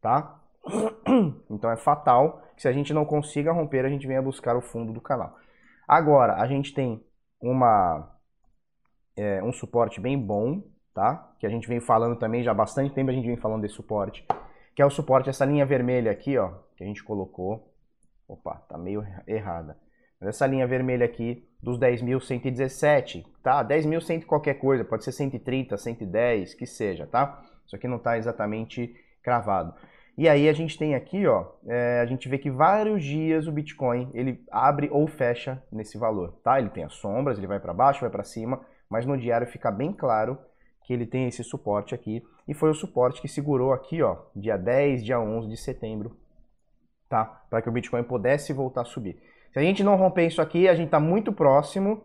tá? 0.00 0.40
Então 1.48 1.70
é 1.70 1.76
fatal 1.76 2.42
que 2.56 2.62
se 2.62 2.66
a 2.66 2.72
gente 2.72 2.92
não 2.92 3.04
consiga 3.04 3.52
romper, 3.52 3.84
a 3.84 3.88
gente 3.88 4.08
venha 4.08 4.20
buscar 4.20 4.56
o 4.56 4.60
fundo 4.60 4.92
do 4.92 5.00
canal. 5.00 5.38
Agora, 5.86 6.42
a 6.42 6.48
gente 6.48 6.74
tem 6.74 7.00
uma, 7.40 8.10
é, 9.16 9.40
um 9.40 9.52
suporte 9.52 10.00
bem 10.00 10.18
bom, 10.18 10.64
tá? 10.92 11.32
Que 11.38 11.46
a 11.46 11.50
gente 11.50 11.68
vem 11.68 11.78
falando 11.78 12.18
também 12.18 12.42
já 12.42 12.50
há 12.50 12.54
bastante 12.54 12.92
tempo, 12.92 13.12
a 13.12 13.14
gente 13.14 13.28
vem 13.28 13.36
falando 13.36 13.62
desse 13.62 13.76
suporte, 13.76 14.26
que 14.74 14.82
é 14.82 14.86
o 14.86 14.90
suporte, 14.90 15.28
essa 15.28 15.44
linha 15.44 15.66
vermelha 15.66 16.10
aqui, 16.10 16.38
ó, 16.38 16.52
que 16.76 16.84
a 16.84 16.86
gente 16.86 17.02
colocou. 17.02 17.72
Opa, 18.26 18.54
tá 18.68 18.78
meio 18.78 19.06
errada. 19.26 19.76
Essa 20.20 20.46
linha 20.46 20.66
vermelha 20.66 21.04
aqui 21.04 21.46
dos 21.60 21.78
10.117, 21.78 23.24
tá? 23.42 23.64
10.100 23.64 24.24
qualquer 24.24 24.54
coisa, 24.54 24.84
pode 24.84 25.04
ser 25.04 25.12
130, 25.12 25.76
110, 25.76 26.54
que 26.54 26.66
seja, 26.66 27.06
tá? 27.06 27.42
Isso 27.66 27.74
aqui 27.74 27.88
não 27.88 27.96
está 27.96 28.16
exatamente 28.16 28.94
cravado. 29.22 29.74
E 30.16 30.28
aí 30.28 30.48
a 30.48 30.52
gente 30.52 30.78
tem 30.78 30.94
aqui, 30.94 31.26
ó, 31.26 31.46
é, 31.66 32.00
a 32.00 32.06
gente 32.06 32.28
vê 32.28 32.38
que 32.38 32.50
vários 32.50 33.02
dias 33.02 33.46
o 33.46 33.52
Bitcoin 33.52 34.10
ele 34.12 34.44
abre 34.50 34.88
ou 34.92 35.06
fecha 35.06 35.62
nesse 35.72 35.98
valor, 35.98 36.38
tá? 36.44 36.58
Ele 36.58 36.68
tem 36.68 36.84
as 36.84 36.94
sombras, 36.94 37.38
ele 37.38 37.46
vai 37.46 37.58
para 37.58 37.72
baixo, 37.72 38.02
vai 38.02 38.10
para 38.10 38.22
cima, 38.22 38.60
mas 38.88 39.06
no 39.06 39.16
diário 39.16 39.46
fica 39.46 39.70
bem 39.70 39.92
claro 39.92 40.38
que 40.84 40.92
ele 40.92 41.06
tem 41.06 41.26
esse 41.26 41.42
suporte 41.42 41.94
aqui 41.94 42.22
e 42.46 42.54
foi 42.54 42.70
o 42.70 42.74
suporte 42.74 43.20
que 43.20 43.28
segurou 43.28 43.72
aqui, 43.72 44.02
ó, 44.02 44.16
dia 44.34 44.56
10, 44.56 45.04
dia 45.04 45.20
11 45.20 45.48
de 45.48 45.56
setembro, 45.56 46.16
tá? 47.08 47.24
Para 47.48 47.62
que 47.62 47.68
o 47.68 47.72
Bitcoin 47.72 48.02
pudesse 48.02 48.52
voltar 48.52 48.82
a 48.82 48.84
subir. 48.84 49.20
Se 49.52 49.58
a 49.58 49.62
gente 49.62 49.84
não 49.84 49.96
romper 49.96 50.26
isso 50.26 50.40
aqui, 50.40 50.68
a 50.68 50.74
gente 50.74 50.86
está 50.86 50.98
muito 50.98 51.32
próximo 51.32 52.02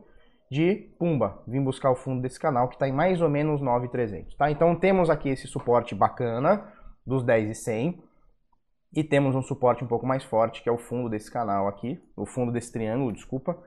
de, 0.49 0.93
pumba, 0.97 1.41
vir 1.47 1.61
buscar 1.61 1.91
o 1.91 1.95
fundo 1.95 2.21
desse 2.21 2.39
canal 2.39 2.67
que 2.67 2.75
está 2.75 2.87
em 2.87 2.91
mais 2.91 3.21
ou 3.21 3.29
menos 3.29 3.61
9,300, 3.61 4.35
tá? 4.35 4.51
Então 4.51 4.75
temos 4.75 5.09
aqui 5.09 5.29
esse 5.29 5.47
suporte 5.47 5.95
bacana, 5.95 6.73
dos 7.05 7.23
10 7.23 7.49
e 7.49 7.55
100. 7.55 8.03
Temos 9.09 9.35
um 9.35 9.41
suporte 9.41 9.83
um 9.83 9.87
pouco 9.87 10.05
mais 10.05 10.23
forte, 10.23 10.61
que 10.61 10.69
é 10.69 10.71
o 10.71 10.77
fundo 10.77 11.09
desse 11.09 11.31
canal 11.31 11.67
aqui, 11.67 12.01
o 12.15 12.25
fundo 12.25 12.51
desse 12.51 12.71
triângulo, 12.71 13.13
desculpa, 13.13 13.57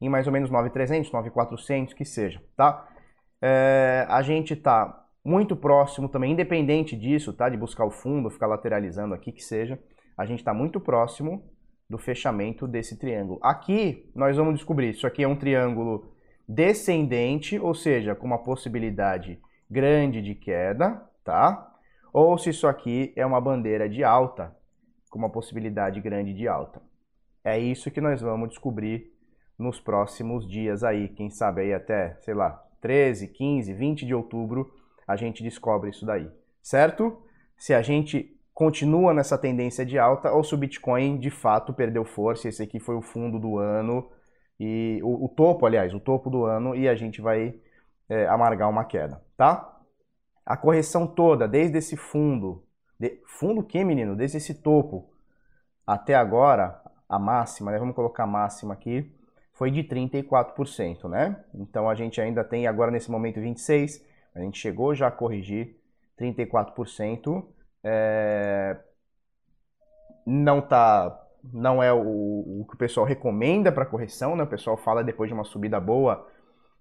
em 0.00 0.08
mais 0.08 0.26
ou 0.26 0.32
menos 0.32 0.50
9,300, 0.50 1.12
9,400, 1.12 1.94
que 1.94 2.04
seja, 2.04 2.42
tá? 2.56 2.88
É, 3.40 4.06
a 4.08 4.22
gente 4.22 4.56
tá 4.56 5.01
muito 5.24 5.56
próximo 5.56 6.08
também, 6.08 6.32
independente 6.32 6.96
disso, 6.96 7.32
tá? 7.32 7.48
De 7.48 7.56
buscar 7.56 7.84
o 7.84 7.90
fundo, 7.90 8.30
ficar 8.30 8.46
lateralizando 8.46 9.14
aqui, 9.14 9.32
que 9.32 9.42
seja. 9.42 9.78
A 10.16 10.26
gente 10.26 10.40
está 10.40 10.52
muito 10.52 10.80
próximo 10.80 11.50
do 11.88 11.98
fechamento 11.98 12.66
desse 12.66 12.98
triângulo. 12.98 13.38
Aqui, 13.42 14.10
nós 14.14 14.36
vamos 14.36 14.54
descobrir, 14.54 14.90
isso 14.90 15.06
aqui 15.06 15.22
é 15.22 15.28
um 15.28 15.36
triângulo 15.36 16.12
descendente, 16.48 17.58
ou 17.58 17.74
seja, 17.74 18.14
com 18.14 18.26
uma 18.26 18.42
possibilidade 18.42 19.40
grande 19.70 20.20
de 20.20 20.34
queda, 20.34 21.02
tá? 21.24 21.72
ou 22.12 22.36
se 22.36 22.50
isso 22.50 22.66
aqui 22.66 23.12
é 23.16 23.24
uma 23.24 23.40
bandeira 23.40 23.88
de 23.88 24.04
alta, 24.04 24.54
com 25.10 25.18
uma 25.18 25.30
possibilidade 25.30 26.00
grande 26.00 26.34
de 26.34 26.46
alta. 26.46 26.82
É 27.42 27.58
isso 27.58 27.90
que 27.90 28.00
nós 28.00 28.20
vamos 28.20 28.50
descobrir 28.50 29.10
nos 29.58 29.80
próximos 29.80 30.48
dias 30.48 30.84
aí, 30.84 31.08
quem 31.08 31.30
sabe 31.30 31.62
aí 31.62 31.72
até, 31.72 32.16
sei 32.20 32.34
lá, 32.34 32.62
13, 32.80 33.28
15, 33.28 33.72
20 33.72 34.06
de 34.06 34.14
outubro, 34.14 34.70
a 35.12 35.16
gente 35.16 35.42
descobre 35.42 35.90
isso 35.90 36.04
daí, 36.06 36.28
certo? 36.62 37.22
Se 37.56 37.74
a 37.74 37.82
gente 37.82 38.36
continua 38.54 39.14
nessa 39.14 39.38
tendência 39.38 39.84
de 39.84 39.98
alta 39.98 40.32
ou 40.32 40.44
se 40.44 40.54
o 40.54 40.58
Bitcoin 40.58 41.18
de 41.18 41.30
fato 41.30 41.72
perdeu 41.72 42.04
força, 42.04 42.48
esse 42.48 42.62
aqui 42.62 42.78
foi 42.78 42.96
o 42.96 43.02
fundo 43.02 43.38
do 43.38 43.58
ano 43.58 44.10
e 44.58 45.00
o, 45.02 45.24
o 45.24 45.28
topo, 45.28 45.66
aliás, 45.66 45.94
o 45.94 46.00
topo 46.00 46.28
do 46.28 46.44
ano 46.44 46.74
e 46.74 46.88
a 46.88 46.94
gente 46.94 47.20
vai 47.20 47.54
é, 48.08 48.26
amargar 48.26 48.68
uma 48.68 48.84
queda, 48.84 49.22
tá? 49.36 49.72
a 50.44 50.56
correção 50.56 51.06
toda, 51.06 51.46
desde 51.46 51.78
esse 51.78 51.96
fundo, 51.96 52.64
de, 52.98 53.20
fundo 53.26 53.62
que, 53.62 53.82
menino? 53.84 54.16
Desde 54.16 54.36
esse 54.36 54.54
topo 54.54 55.10
até 55.86 56.14
agora, 56.14 56.80
a 57.08 57.18
máxima, 57.18 57.70
né? 57.70 57.78
vamos 57.78 57.94
colocar 57.94 58.24
a 58.24 58.26
máxima 58.26 58.74
aqui, 58.74 59.12
foi 59.52 59.70
de 59.70 59.84
34%, 59.84 61.08
né? 61.08 61.44
Então 61.54 61.88
a 61.88 61.94
gente 61.94 62.20
ainda 62.20 62.42
tem 62.42 62.66
agora 62.66 62.90
nesse 62.90 63.10
momento 63.10 63.40
26%, 63.40 64.02
a 64.34 64.40
gente 64.40 64.58
chegou 64.58 64.94
já 64.94 65.08
a 65.08 65.10
corrigir 65.10 65.76
34%, 66.18 67.44
é... 67.84 68.78
não 70.26 70.60
tá 70.60 71.18
não 71.52 71.82
é 71.82 71.92
o, 71.92 72.60
o 72.60 72.66
que 72.68 72.74
o 72.74 72.78
pessoal 72.78 73.04
recomenda 73.04 73.72
para 73.72 73.84
correção, 73.84 74.36
né? 74.36 74.44
O 74.44 74.46
pessoal 74.46 74.76
fala 74.76 75.02
depois 75.02 75.28
de 75.28 75.34
uma 75.34 75.42
subida 75.42 75.80
boa 75.80 76.24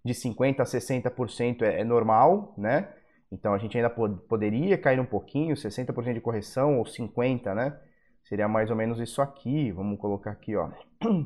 de 0.03 0.13
50 0.13 0.61
a 0.61 0.65
60% 0.65 1.61
é, 1.63 1.81
é 1.81 1.83
normal, 1.83 2.53
né? 2.57 2.93
Então 3.31 3.53
a 3.53 3.57
gente 3.57 3.77
ainda 3.77 3.89
pod 3.89 4.21
poderia 4.27 4.77
cair 4.77 4.99
um 4.99 5.05
pouquinho, 5.05 5.55
60% 5.55 6.13
de 6.13 6.21
correção 6.21 6.77
ou 6.77 6.85
50%, 6.85 7.53
né? 7.55 7.79
Seria 8.23 8.47
mais 8.47 8.69
ou 8.69 8.75
menos 8.75 8.99
isso 8.99 9.21
aqui. 9.21 9.71
Vamos 9.71 9.99
colocar 9.99 10.31
aqui, 10.31 10.55
ó. 10.55 10.69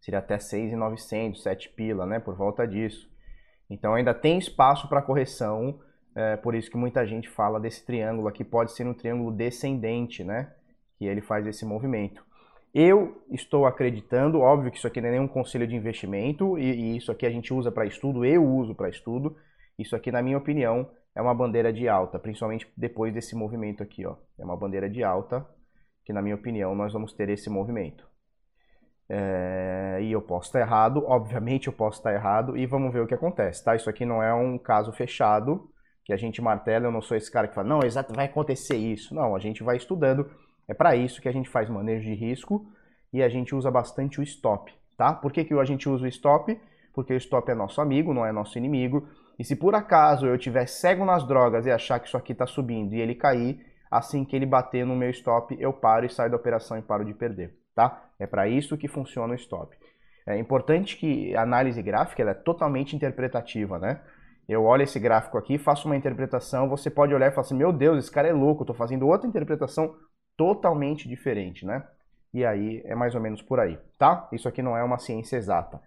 Seria 0.00 0.18
até 0.18 0.38
6,900, 0.38 1.42
7 1.42 1.70
pila, 1.70 2.04
né? 2.04 2.18
Por 2.18 2.34
volta 2.34 2.66
disso. 2.66 3.10
Então 3.68 3.94
ainda 3.94 4.12
tem 4.12 4.38
espaço 4.38 4.88
para 4.88 5.02
correção, 5.02 5.80
é, 6.14 6.36
por 6.36 6.54
isso 6.54 6.70
que 6.70 6.76
muita 6.76 7.06
gente 7.06 7.28
fala 7.28 7.58
desse 7.58 7.84
triângulo 7.84 8.28
aqui, 8.28 8.44
pode 8.44 8.72
ser 8.72 8.86
um 8.86 8.94
triângulo 8.94 9.32
descendente, 9.32 10.22
né? 10.22 10.52
Que 10.98 11.06
ele 11.06 11.20
faz 11.20 11.46
esse 11.46 11.64
movimento. 11.64 12.24
Eu 12.72 13.22
estou 13.30 13.66
acreditando, 13.66 14.40
óbvio 14.40 14.70
que 14.70 14.78
isso 14.78 14.86
aqui 14.86 15.00
não 15.00 15.08
é 15.08 15.12
nenhum 15.12 15.28
conselho 15.28 15.66
de 15.66 15.76
investimento, 15.76 16.58
e, 16.58 16.64
e 16.64 16.96
isso 16.96 17.12
aqui 17.12 17.24
a 17.24 17.30
gente 17.30 17.54
usa 17.54 17.70
para 17.70 17.86
estudo, 17.86 18.24
eu 18.24 18.44
uso 18.44 18.74
para 18.74 18.88
estudo, 18.88 19.36
isso 19.78 19.94
aqui, 19.94 20.10
na 20.10 20.22
minha 20.22 20.38
opinião, 20.38 20.90
é 21.14 21.22
uma 21.22 21.34
bandeira 21.34 21.72
de 21.72 21.88
alta, 21.88 22.18
principalmente 22.18 22.66
depois 22.76 23.14
desse 23.14 23.36
movimento 23.36 23.82
aqui, 23.82 24.04
ó. 24.04 24.16
É 24.38 24.44
uma 24.44 24.56
bandeira 24.56 24.90
de 24.90 25.04
alta, 25.04 25.46
que 26.04 26.12
na 26.12 26.20
minha 26.20 26.34
opinião 26.34 26.74
nós 26.74 26.92
vamos 26.92 27.12
ter 27.12 27.28
esse 27.28 27.48
movimento. 27.48 28.06
É... 29.08 29.98
E 30.02 30.12
eu 30.12 30.22
posso 30.22 30.48
estar 30.48 30.60
errado, 30.60 31.04
obviamente 31.06 31.66
eu 31.66 31.72
posso 31.72 31.98
estar 31.98 32.12
errado, 32.12 32.56
e 32.56 32.66
vamos 32.66 32.92
ver 32.92 33.00
o 33.00 33.06
que 33.06 33.14
acontece, 33.14 33.64
tá? 33.64 33.74
Isso 33.74 33.88
aqui 33.90 34.04
não 34.04 34.22
é 34.22 34.32
um 34.34 34.58
caso 34.58 34.92
fechado, 34.92 35.68
que 36.04 36.12
a 36.12 36.16
gente 36.16 36.42
martela, 36.42 36.86
eu 36.86 36.92
não 36.92 37.00
sou 37.00 37.16
esse 37.16 37.30
cara 37.30 37.48
que 37.48 37.54
fala, 37.54 37.68
não, 37.68 37.80
exato, 37.82 38.14
vai 38.14 38.26
acontecer 38.26 38.76
isso. 38.76 39.14
Não, 39.14 39.34
a 39.34 39.38
gente 39.38 39.62
vai 39.62 39.76
estudando, 39.76 40.30
é 40.68 40.74
para 40.74 40.94
isso 40.94 41.20
que 41.20 41.28
a 41.28 41.32
gente 41.32 41.48
faz 41.48 41.68
manejo 41.68 42.04
de 42.04 42.14
risco, 42.14 42.66
e 43.12 43.22
a 43.22 43.28
gente 43.28 43.54
usa 43.54 43.70
bastante 43.70 44.20
o 44.20 44.22
stop, 44.22 44.72
tá? 44.98 45.12
Por 45.14 45.32
que, 45.32 45.44
que 45.44 45.54
a 45.54 45.64
gente 45.64 45.88
usa 45.88 46.04
o 46.04 46.08
stop? 46.08 46.60
Porque 46.92 47.14
o 47.14 47.16
stop 47.16 47.50
é 47.50 47.54
nosso 47.54 47.80
amigo, 47.80 48.12
não 48.12 48.26
é 48.26 48.32
nosso 48.32 48.58
inimigo, 48.58 49.08
e 49.38 49.44
se 49.44 49.56
por 49.56 49.74
acaso 49.74 50.26
eu 50.26 50.38
tiver 50.38 50.66
cego 50.66 51.04
nas 51.04 51.26
drogas 51.26 51.66
e 51.66 51.70
achar 51.70 51.98
que 51.98 52.06
isso 52.06 52.16
aqui 52.16 52.32
está 52.32 52.46
subindo 52.46 52.94
e 52.94 53.00
ele 53.00 53.14
cair, 53.14 53.64
assim 53.90 54.24
que 54.24 54.36
ele 54.36 54.46
bater 54.46 54.84
no 54.84 54.94
meu 54.94 55.10
stop, 55.10 55.56
eu 55.58 55.72
paro 55.72 56.06
e 56.06 56.10
saio 56.10 56.30
da 56.30 56.36
operação 56.36 56.78
e 56.78 56.82
paro 56.82 57.04
de 57.04 57.14
perder, 57.14 57.56
tá? 57.74 58.03
É 58.18 58.26
para 58.26 58.48
isso 58.48 58.76
que 58.76 58.88
funciona 58.88 59.32
o 59.32 59.36
stop. 59.36 59.76
É 60.26 60.38
importante 60.38 60.96
que 60.96 61.34
a 61.36 61.42
análise 61.42 61.82
gráfica 61.82 62.22
é 62.22 62.34
totalmente 62.34 62.96
interpretativa, 62.96 63.78
né? 63.78 64.00
Eu 64.48 64.64
olho 64.64 64.82
esse 64.82 64.98
gráfico 64.98 65.38
aqui, 65.38 65.58
faço 65.58 65.86
uma 65.86 65.96
interpretação, 65.96 66.68
você 66.68 66.90
pode 66.90 67.14
olhar 67.14 67.28
e 67.28 67.30
falar 67.30 67.42
assim, 67.42 67.56
meu 67.56 67.72
Deus, 67.72 67.98
esse 67.98 68.10
cara 68.10 68.28
é 68.28 68.32
louco, 68.32 68.62
estou 68.62 68.76
fazendo 68.76 69.06
outra 69.06 69.26
interpretação 69.26 69.96
totalmente 70.36 71.08
diferente, 71.08 71.64
né? 71.64 71.82
E 72.32 72.44
aí 72.44 72.82
é 72.84 72.94
mais 72.94 73.14
ou 73.14 73.20
menos 73.20 73.40
por 73.40 73.60
aí, 73.60 73.78
tá? 73.98 74.28
Isso 74.32 74.48
aqui 74.48 74.60
não 74.60 74.76
é 74.76 74.82
uma 74.82 74.98
ciência 74.98 75.36
exata. 75.36 75.80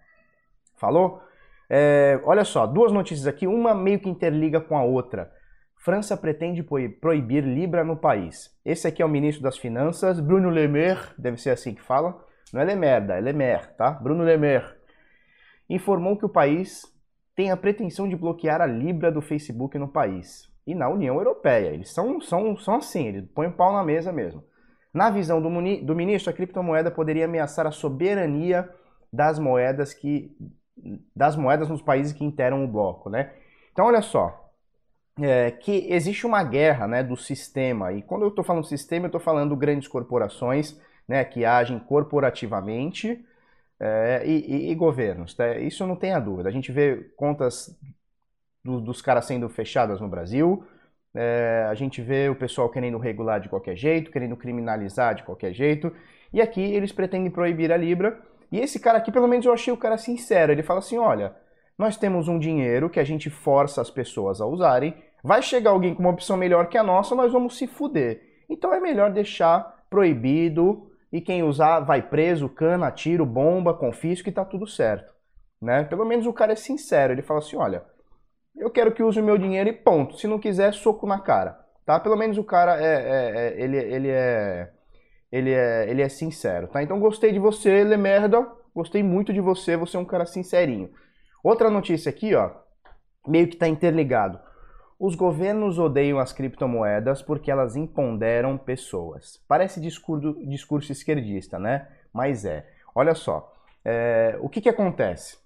Falou? 0.76 1.22
É, 1.68 2.20
olha 2.24 2.44
só, 2.44 2.66
duas 2.66 2.90
notícias 2.90 3.26
aqui, 3.26 3.46
uma 3.46 3.74
meio 3.74 4.00
que 4.00 4.08
interliga 4.08 4.60
com 4.60 4.76
a 4.76 4.82
outra. 4.82 5.30
França 5.78 6.16
pretende 6.16 6.62
proibir 7.00 7.44
Libra 7.44 7.84
no 7.84 7.96
país. 7.96 8.50
Esse 8.64 8.88
aqui 8.88 9.00
é 9.00 9.04
o 9.04 9.08
ministro 9.08 9.42
das 9.42 9.56
Finanças, 9.56 10.18
Bruno 10.18 10.50
Le 10.50 10.66
Maire, 10.66 11.00
deve 11.16 11.36
ser 11.36 11.50
assim 11.50 11.72
que 11.72 11.82
fala. 11.82 12.18
Não 12.52 12.60
é 12.60 12.64
Le 12.64 12.74
Merda, 12.74 13.14
é 13.14 13.20
Le 13.20 13.32
Maire, 13.32 13.68
tá? 13.76 13.92
Bruno 13.92 14.24
Le 14.24 14.36
Maire. 14.36 14.74
Informou 15.70 16.16
que 16.16 16.26
o 16.26 16.28
país 16.28 16.82
tem 17.36 17.52
a 17.52 17.56
pretensão 17.56 18.08
de 18.08 18.16
bloquear 18.16 18.60
a 18.60 18.66
Libra 18.66 19.12
do 19.12 19.22
Facebook 19.22 19.78
no 19.78 19.86
país. 19.86 20.50
E 20.66 20.74
na 20.74 20.88
União 20.88 21.16
Europeia. 21.16 21.68
Eles 21.68 21.92
são, 21.94 22.20
são, 22.20 22.56
são 22.56 22.74
assim, 22.74 23.06
eles 23.06 23.24
põem 23.32 23.48
o 23.48 23.52
pau 23.52 23.72
na 23.72 23.84
mesa 23.84 24.12
mesmo. 24.12 24.42
Na 24.92 25.10
visão 25.10 25.40
do, 25.40 25.48
do 25.84 25.94
ministro, 25.94 26.30
a 26.30 26.34
criptomoeda 26.34 26.90
poderia 26.90 27.26
ameaçar 27.26 27.66
a 27.66 27.70
soberania 27.70 28.68
das 29.12 29.38
moedas 29.38 29.94
que 29.94 30.36
das 31.14 31.34
moedas 31.34 31.68
nos 31.68 31.82
países 31.82 32.12
que 32.12 32.24
integram 32.24 32.64
o 32.64 32.68
bloco, 32.68 33.10
né? 33.10 33.32
Então, 33.72 33.86
olha 33.86 34.00
só, 34.00 34.47
é, 35.20 35.50
que 35.50 35.86
existe 35.90 36.26
uma 36.26 36.42
guerra 36.44 36.86
né, 36.86 37.02
do 37.02 37.16
sistema, 37.16 37.92
e 37.92 38.02
quando 38.02 38.22
eu 38.22 38.28
estou 38.28 38.44
falando 38.44 38.64
sistema, 38.66 39.06
eu 39.06 39.08
estou 39.08 39.20
falando 39.20 39.56
grandes 39.56 39.88
corporações 39.88 40.80
né, 41.08 41.24
que 41.24 41.44
agem 41.44 41.78
corporativamente 41.78 43.24
é, 43.80 44.22
e, 44.26 44.68
e, 44.68 44.70
e, 44.70 44.74
governos. 44.74 45.34
Tá? 45.34 45.56
Isso 45.58 45.86
não 45.86 45.96
tem 45.96 46.12
a 46.12 46.20
dúvida. 46.20 46.48
A 46.48 46.52
gente 46.52 46.70
vê 46.72 47.10
contas 47.16 47.76
do, 48.64 48.80
dos 48.80 49.00
caras 49.02 49.26
sendo 49.26 49.48
fechadas 49.48 50.00
no 50.00 50.08
Brasil, 50.08 50.64
É, 51.14 51.66
a 51.70 51.74
gente 51.74 52.02
vê 52.02 52.28
o 52.28 52.36
pessoal 52.36 52.70
querendo 52.70 52.98
regular 52.98 53.40
de 53.40 53.48
qualquer 53.48 53.76
jeito, 53.76 54.10
querendo 54.10 54.36
criminalizar 54.36 55.14
de 55.14 55.24
qualquer 55.24 55.52
jeito. 55.54 55.92
E 56.32 56.40
aqui 56.40 56.60
eles 56.62 56.92
pretendem 56.92 57.30
proibir 57.30 57.72
a 57.72 57.76
Libra. 57.76 58.20
E 58.52 58.60
esse 58.60 58.78
cara 58.78 58.98
aqui, 58.98 59.10
pelo 59.10 59.26
menos 59.28 59.46
eu 59.46 59.52
achei 59.52 59.72
o 59.72 59.76
cara 59.76 59.96
sincero. 59.98 60.52
Ele 60.52 60.62
fala 60.62 60.80
assim: 60.80 60.98
olha, 60.98 61.34
nós 61.78 61.96
temos 61.96 62.28
um 62.28 62.38
dinheiro 62.38 62.90
que 62.90 63.00
a 63.00 63.04
gente 63.04 63.30
força 63.30 63.80
as 63.80 63.90
pessoas 63.90 64.40
a 64.40 64.46
usarem. 64.46 64.94
Vai 65.22 65.42
chegar 65.42 65.70
alguém 65.70 65.94
com 65.94 66.00
uma 66.00 66.10
opção 66.10 66.36
melhor 66.36 66.68
que 66.68 66.78
a 66.78 66.82
nossa, 66.82 67.14
nós 67.14 67.32
vamos 67.32 67.56
se 67.56 67.66
fuder. 67.66 68.22
Então 68.48 68.72
é 68.72 68.80
melhor 68.80 69.12
deixar 69.12 69.84
proibido 69.90 70.90
e 71.12 71.20
quem 71.20 71.42
usar 71.42 71.80
vai 71.80 72.02
preso, 72.02 72.48
cana, 72.48 72.90
tiro, 72.90 73.26
bomba, 73.26 73.74
confisco 73.74 74.28
e 74.28 74.32
tá 74.32 74.44
tudo 74.44 74.66
certo. 74.66 75.12
Né? 75.60 75.84
Pelo 75.84 76.04
menos 76.04 76.26
o 76.26 76.32
cara 76.32 76.52
é 76.52 76.56
sincero. 76.56 77.12
Ele 77.12 77.22
fala 77.22 77.40
assim: 77.40 77.56
olha, 77.56 77.84
eu 78.56 78.70
quero 78.70 78.92
que 78.92 79.02
use 79.02 79.20
o 79.20 79.24
meu 79.24 79.36
dinheiro 79.36 79.68
e 79.68 79.72
ponto. 79.72 80.16
Se 80.16 80.26
não 80.26 80.38
quiser, 80.38 80.72
soco 80.72 81.06
na 81.06 81.18
cara. 81.18 81.58
Tá? 81.84 81.98
Pelo 81.98 82.16
menos 82.16 82.38
o 82.38 82.44
cara 82.44 82.80
é, 82.80 82.84
é, 82.84 83.32
é 83.36 83.62
ele, 83.62 83.76
ele 83.76 84.08
é 84.10 84.72
ele 85.30 85.52
é, 85.52 85.88
ele 85.88 86.02
é 86.02 86.08
sincero, 86.08 86.68
tá? 86.68 86.82
Então 86.82 86.98
gostei 86.98 87.32
de 87.32 87.38
você, 87.38 87.70
ele 87.70 87.96
merda, 87.96 88.46
gostei 88.74 89.02
muito 89.02 89.32
de 89.32 89.40
você, 89.40 89.76
você 89.76 89.96
é 89.96 90.00
um 90.00 90.04
cara 90.04 90.24
sincerinho. 90.24 90.90
Outra 91.42 91.70
notícia 91.70 92.10
aqui, 92.10 92.34
ó, 92.34 92.50
meio 93.26 93.46
que 93.46 93.56
tá 93.56 93.68
interligado. 93.68 94.40
Os 94.98 95.14
governos 95.14 95.78
odeiam 95.78 96.18
as 96.18 96.32
criptomoedas 96.32 97.22
porque 97.22 97.50
elas 97.50 97.76
empoderam 97.76 98.58
pessoas. 98.58 99.40
Parece 99.46 99.80
discurso, 99.80 100.34
discurso 100.48 100.90
esquerdista, 100.90 101.58
né? 101.58 101.86
Mas 102.12 102.44
é. 102.44 102.66
Olha 102.94 103.14
só, 103.14 103.52
é, 103.84 104.36
o 104.40 104.48
que 104.48 104.60
que 104.60 104.68
acontece? 104.68 105.38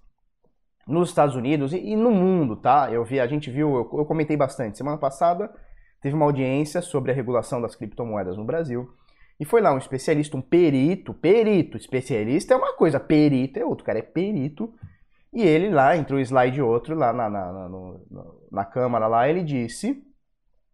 Nos 0.87 1.09
Estados 1.09 1.35
Unidos 1.35 1.71
e, 1.71 1.77
e, 1.77 1.95
no 1.95 2.09
mundo, 2.09 2.55
tá? 2.55 2.91
Eu 2.91 3.05
vi, 3.05 3.19
a 3.19 3.27
gente 3.27 3.51
viu, 3.51 3.69
eu, 3.75 3.99
eu 3.99 4.05
comentei 4.05 4.35
bastante. 4.35 4.77
Semana 4.77 4.97
passada 4.97 5.53
teve 6.01 6.15
uma 6.15 6.25
audiência 6.25 6.81
sobre 6.81 7.11
a 7.11 7.15
regulação 7.15 7.61
das 7.61 7.75
criptomoedas 7.75 8.35
no 8.35 8.43
Brasil. 8.43 8.91
E 9.39 9.45
foi 9.45 9.61
lá 9.61 9.71
um 9.71 9.77
especialista, 9.77 10.35
um 10.35 10.41
perito, 10.41 11.13
perito, 11.13 11.77
especialista 11.77 12.53
é 12.53 12.57
uma 12.57 12.73
coisa, 12.73 12.99
perito 12.99 13.59
é 13.59 13.65
outro, 13.65 13.85
cara 13.85 13.99
é 13.99 14.01
perito. 14.01 14.73
E 15.33 15.41
ele 15.41 15.69
lá, 15.69 15.97
entre 15.97 16.15
um 16.15 16.19
slide 16.19 16.59
e 16.59 16.61
outro, 16.61 16.95
lá 16.95 17.11
na, 17.11 17.29
na, 17.29 17.51
na, 17.51 17.69
no, 17.69 17.99
na 18.51 18.63
câmara 18.63 19.07
lá, 19.07 19.27
ele 19.27 19.43
disse, 19.43 20.03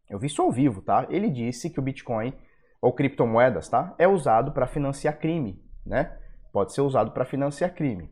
eu 0.10 0.20
vi 0.20 0.28
isso 0.28 0.42
ao 0.42 0.52
vivo, 0.52 0.82
tá? 0.82 1.08
Ele 1.10 1.30
disse 1.30 1.70
que 1.70 1.80
o 1.80 1.84
Bitcoin, 1.84 2.34
ou 2.82 2.92
criptomoedas, 2.92 3.70
tá? 3.70 3.94
É 3.98 4.08
usado 4.08 4.52
para 4.52 4.68
financiar 4.68 5.18
crime, 5.18 5.64
né? 5.86 6.18
Pode 6.52 6.74
ser 6.74 6.82
usado 6.82 7.12
para 7.12 7.24
financiar 7.26 7.74
crime. 7.74 8.10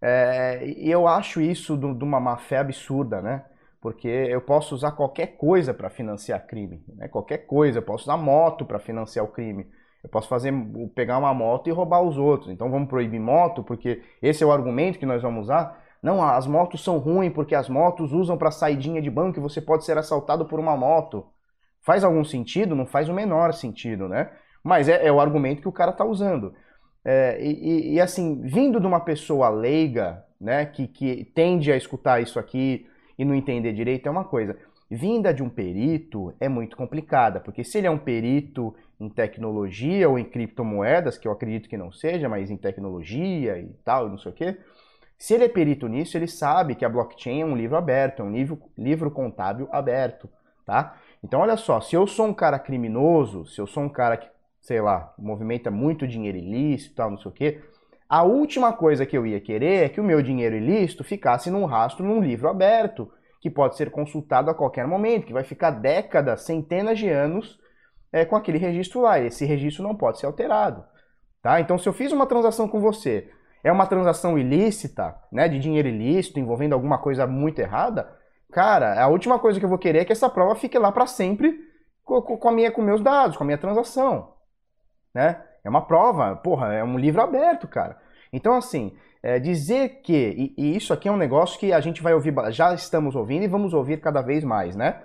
É, 0.00 0.64
e 0.66 0.90
eu 0.90 1.06
acho 1.06 1.40
isso 1.40 1.76
de 1.76 2.04
uma 2.04 2.18
má 2.18 2.36
fé 2.36 2.58
absurda, 2.58 3.20
né? 3.20 3.44
Porque 3.80 4.08
eu 4.08 4.40
posso 4.40 4.74
usar 4.74 4.92
qualquer 4.92 5.36
coisa 5.36 5.74
para 5.74 5.90
financiar 5.90 6.46
crime, 6.46 6.82
né? 6.96 7.08
Qualquer 7.08 7.38
coisa, 7.46 7.78
eu 7.78 7.82
posso 7.82 8.04
usar 8.04 8.16
moto 8.16 8.64
para 8.64 8.78
financiar 8.78 9.24
o 9.24 9.28
crime. 9.28 9.66
Eu 10.02 10.08
posso 10.08 10.28
fazer, 10.28 10.52
pegar 10.94 11.18
uma 11.18 11.32
moto 11.32 11.68
e 11.68 11.72
roubar 11.72 12.02
os 12.02 12.16
outros. 12.16 12.50
Então 12.50 12.70
vamos 12.70 12.88
proibir 12.88 13.20
moto, 13.20 13.62
porque 13.62 14.02
esse 14.20 14.42
é 14.42 14.46
o 14.46 14.52
argumento 14.52 14.98
que 14.98 15.06
nós 15.06 15.22
vamos 15.22 15.44
usar. 15.44 15.81
Não, 16.02 16.22
as 16.22 16.46
motos 16.46 16.82
são 16.82 16.98
ruins 16.98 17.32
porque 17.32 17.54
as 17.54 17.68
motos 17.68 18.12
usam 18.12 18.36
para 18.36 18.50
saidinha 18.50 19.00
de 19.00 19.10
banco 19.10 19.38
e 19.38 19.42
você 19.42 19.60
pode 19.60 19.84
ser 19.84 19.96
assaltado 19.96 20.44
por 20.46 20.58
uma 20.58 20.76
moto. 20.76 21.26
Faz 21.80 22.02
algum 22.02 22.24
sentido? 22.24 22.74
Não 22.74 22.86
faz 22.86 23.08
o 23.08 23.14
menor 23.14 23.52
sentido, 23.52 24.08
né? 24.08 24.30
Mas 24.64 24.88
é, 24.88 25.06
é 25.06 25.12
o 25.12 25.20
argumento 25.20 25.62
que 25.62 25.68
o 25.68 25.72
cara 25.72 25.92
está 25.92 26.04
usando. 26.04 26.54
É, 27.04 27.38
e, 27.42 27.94
e, 27.94 28.00
assim, 28.00 28.40
vindo 28.42 28.80
de 28.80 28.86
uma 28.86 29.00
pessoa 29.00 29.48
leiga, 29.48 30.24
né, 30.40 30.66
que, 30.66 30.86
que 30.86 31.24
tende 31.24 31.72
a 31.72 31.76
escutar 31.76 32.20
isso 32.22 32.38
aqui 32.38 32.86
e 33.18 33.24
não 33.24 33.34
entender 33.34 33.72
direito, 33.72 34.06
é 34.06 34.10
uma 34.10 34.24
coisa. 34.24 34.56
Vinda 34.90 35.32
de 35.32 35.42
um 35.42 35.48
perito 35.48 36.34
é 36.38 36.48
muito 36.48 36.76
complicada, 36.76 37.40
porque 37.40 37.64
se 37.64 37.78
ele 37.78 37.86
é 37.86 37.90
um 37.90 37.98
perito 37.98 38.74
em 39.00 39.08
tecnologia 39.08 40.08
ou 40.08 40.18
em 40.18 40.24
criptomoedas, 40.24 41.18
que 41.18 41.26
eu 41.26 41.32
acredito 41.32 41.68
que 41.68 41.76
não 41.76 41.90
seja, 41.90 42.28
mas 42.28 42.50
em 42.50 42.56
tecnologia 42.56 43.58
e 43.58 43.68
tal, 43.84 44.08
não 44.08 44.18
sei 44.18 44.30
o 44.30 44.34
quê. 44.34 44.58
Se 45.22 45.34
ele 45.34 45.44
é 45.44 45.48
perito 45.48 45.86
nisso, 45.86 46.18
ele 46.18 46.26
sabe 46.26 46.74
que 46.74 46.84
a 46.84 46.88
blockchain 46.88 47.42
é 47.42 47.44
um 47.44 47.56
livro 47.56 47.76
aberto, 47.76 48.22
é 48.22 48.24
um 48.24 48.32
livro, 48.32 48.60
livro 48.76 49.08
contábil 49.08 49.68
aberto, 49.70 50.28
tá? 50.66 50.96
Então, 51.22 51.38
olha 51.38 51.56
só, 51.56 51.80
se 51.80 51.94
eu 51.94 52.08
sou 52.08 52.26
um 52.26 52.34
cara 52.34 52.58
criminoso, 52.58 53.46
se 53.46 53.60
eu 53.60 53.66
sou 53.68 53.84
um 53.84 53.88
cara 53.88 54.16
que, 54.16 54.28
sei 54.60 54.80
lá, 54.80 55.14
movimenta 55.16 55.70
muito 55.70 56.08
dinheiro 56.08 56.36
ilícito 56.36 56.96
tal, 56.96 57.12
não 57.12 57.18
sei 57.18 57.30
o 57.30 57.34
quê, 57.34 57.62
a 58.08 58.24
última 58.24 58.72
coisa 58.72 59.06
que 59.06 59.16
eu 59.16 59.24
ia 59.24 59.40
querer 59.40 59.84
é 59.84 59.88
que 59.88 60.00
o 60.00 60.04
meu 60.04 60.20
dinheiro 60.20 60.56
ilícito 60.56 61.04
ficasse 61.04 61.52
num 61.52 61.66
rastro 61.66 62.04
num 62.04 62.20
livro 62.20 62.48
aberto, 62.48 63.08
que 63.40 63.48
pode 63.48 63.76
ser 63.76 63.92
consultado 63.92 64.50
a 64.50 64.54
qualquer 64.54 64.88
momento, 64.88 65.26
que 65.26 65.32
vai 65.32 65.44
ficar 65.44 65.70
décadas, 65.70 66.42
centenas 66.42 66.98
de 66.98 67.08
anos 67.08 67.60
é, 68.12 68.24
com 68.24 68.34
aquele 68.34 68.58
registro 68.58 69.02
lá. 69.02 69.20
Esse 69.20 69.44
registro 69.44 69.84
não 69.84 69.94
pode 69.94 70.18
ser 70.18 70.26
alterado. 70.26 70.82
Tá? 71.40 71.60
Então, 71.60 71.78
se 71.78 71.88
eu 71.88 71.92
fiz 71.92 72.10
uma 72.10 72.26
transação 72.26 72.66
com 72.66 72.80
você, 72.80 73.30
é 73.62 73.70
uma 73.70 73.86
transação 73.86 74.38
ilícita, 74.38 75.14
né, 75.30 75.48
de 75.48 75.58
dinheiro 75.58 75.88
ilícito, 75.88 76.40
envolvendo 76.40 76.72
alguma 76.72 76.98
coisa 76.98 77.26
muito 77.26 77.60
errada, 77.60 78.10
cara, 78.52 79.00
a 79.02 79.06
última 79.08 79.38
coisa 79.38 79.58
que 79.58 79.64
eu 79.64 79.70
vou 79.70 79.78
querer 79.78 80.00
é 80.00 80.04
que 80.04 80.12
essa 80.12 80.28
prova 80.28 80.54
fique 80.54 80.78
lá 80.78 80.90
para 80.90 81.06
sempre 81.06 81.58
com, 82.04 82.20
com, 82.20 82.48
a 82.48 82.52
minha, 82.52 82.70
com 82.70 82.82
meus 82.82 83.00
dados, 83.00 83.36
com 83.36 83.44
a 83.44 83.46
minha 83.46 83.58
transação. 83.58 84.34
Né? 85.14 85.40
É 85.64 85.70
uma 85.70 85.86
prova, 85.86 86.36
porra, 86.36 86.72
é 86.74 86.82
um 86.82 86.98
livro 86.98 87.22
aberto, 87.22 87.68
cara. 87.68 87.96
Então, 88.32 88.54
assim, 88.54 88.96
é, 89.22 89.38
dizer 89.38 90.00
que, 90.02 90.12
e, 90.12 90.54
e, 90.58 90.76
isso 90.76 90.92
aqui 90.92 91.08
é 91.08 91.12
um 91.12 91.16
negócio 91.16 91.58
que 91.58 91.72
a 91.72 91.80
gente 91.80 92.02
vai 92.02 92.12
ouvir, 92.14 92.34
já 92.50 92.74
estamos 92.74 93.14
ouvindo 93.14 93.44
e 93.44 93.48
vamos 93.48 93.72
ouvir 93.72 94.00
cada 94.00 94.20
vez 94.20 94.42
mais, 94.42 94.74
né? 94.74 95.02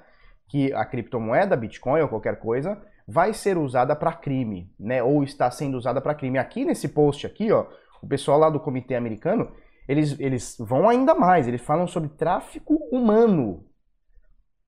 Que 0.48 0.74
a 0.74 0.86
criptomoeda, 0.86 1.56
Bitcoin 1.56 2.02
ou 2.02 2.08
qualquer 2.08 2.40
coisa, 2.40 2.82
vai 3.08 3.34
ser 3.34 3.58
usada 3.58 3.96
para 3.96 4.14
crime, 4.14 4.74
né? 4.80 5.04
Ou 5.04 5.24
está 5.24 5.52
sendo 5.52 5.78
usada 5.78 6.02
para 6.02 6.16
crime. 6.16 6.40
Aqui 6.40 6.66
nesse 6.66 6.88
post 6.88 7.28
aqui, 7.28 7.52
ó, 7.52 7.66
o 8.02 8.08
pessoal 8.08 8.38
lá 8.40 8.50
do 8.50 8.60
comitê 8.60 8.96
americano, 8.96 9.52
eles, 9.88 10.20
eles 10.20 10.58
vão 10.60 10.90
ainda 10.90 11.16
mais, 11.16 11.48
eles 11.48 11.62
falam 11.62 11.88
sobre 11.88 12.10
tráfico 12.10 12.76
humano. 12.92 13.66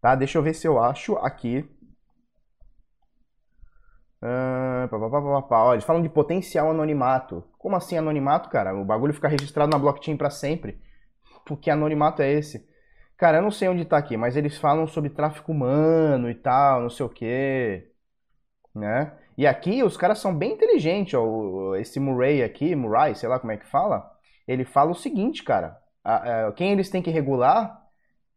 Tá? 0.01 0.15
Deixa 0.15 0.37
eu 0.37 0.43
ver 0.43 0.53
se 0.53 0.67
eu 0.67 0.81
acho 0.81 1.15
aqui. 1.17 1.69
Uh, 4.21 4.87
pá, 4.89 4.99
pá, 4.99 5.41
pá, 5.41 5.63
Ó, 5.63 5.73
eles 5.73 5.85
falam 5.85 6.01
de 6.01 6.09
potencial 6.09 6.69
anonimato. 6.69 7.43
Como 7.57 7.75
assim 7.75 7.97
anonimato, 7.97 8.49
cara? 8.49 8.75
O 8.75 8.85
bagulho 8.85 9.13
fica 9.13 9.27
registrado 9.27 9.71
na 9.71 9.77
blockchain 9.77 10.17
para 10.17 10.29
sempre. 10.29 10.81
Porque 11.45 11.69
anonimato 11.69 12.21
é 12.21 12.31
esse? 12.31 12.67
Cara, 13.17 13.37
eu 13.37 13.41
não 13.41 13.51
sei 13.51 13.67
onde 13.67 13.85
tá 13.85 13.97
aqui, 13.97 14.15
mas 14.15 14.37
eles 14.37 14.57
falam 14.57 14.87
sobre 14.87 15.09
tráfico 15.09 15.51
humano 15.51 16.29
e 16.29 16.35
tal, 16.35 16.81
não 16.81 16.89
sei 16.89 17.05
o 17.05 17.09
quê 17.09 17.89
né? 18.75 19.17
E 19.39 19.47
aqui 19.47 19.81
os 19.83 19.95
caras 19.95 20.19
são 20.19 20.35
bem 20.35 20.51
inteligentes, 20.51 21.13
ó. 21.13 21.73
Esse 21.77 21.97
Murray 21.97 22.43
aqui, 22.43 22.75
Murray, 22.75 23.15
sei 23.15 23.29
lá 23.29 23.39
como 23.39 23.53
é 23.53 23.55
que 23.57 23.65
fala, 23.65 24.11
ele 24.45 24.65
fala 24.65 24.91
o 24.91 24.95
seguinte, 24.95 25.45
cara. 25.45 25.77
A, 26.03 26.47
a, 26.47 26.51
quem 26.51 26.73
eles 26.73 26.89
têm 26.89 27.01
que 27.01 27.09
regular 27.09 27.81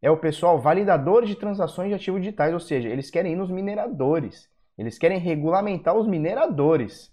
é 0.01 0.09
o 0.09 0.17
pessoal 0.17 0.61
validador 0.61 1.25
de 1.25 1.35
transações 1.35 1.89
de 1.89 1.97
ativos 1.97 2.21
digitais, 2.21 2.55
ou 2.55 2.61
seja, 2.61 2.89
eles 2.89 3.11
querem 3.11 3.33
ir 3.33 3.37
nos 3.37 3.51
mineradores. 3.51 4.49
Eles 4.79 4.97
querem 4.97 5.19
regulamentar 5.19 5.97
os 5.97 6.07
mineradores. 6.07 7.13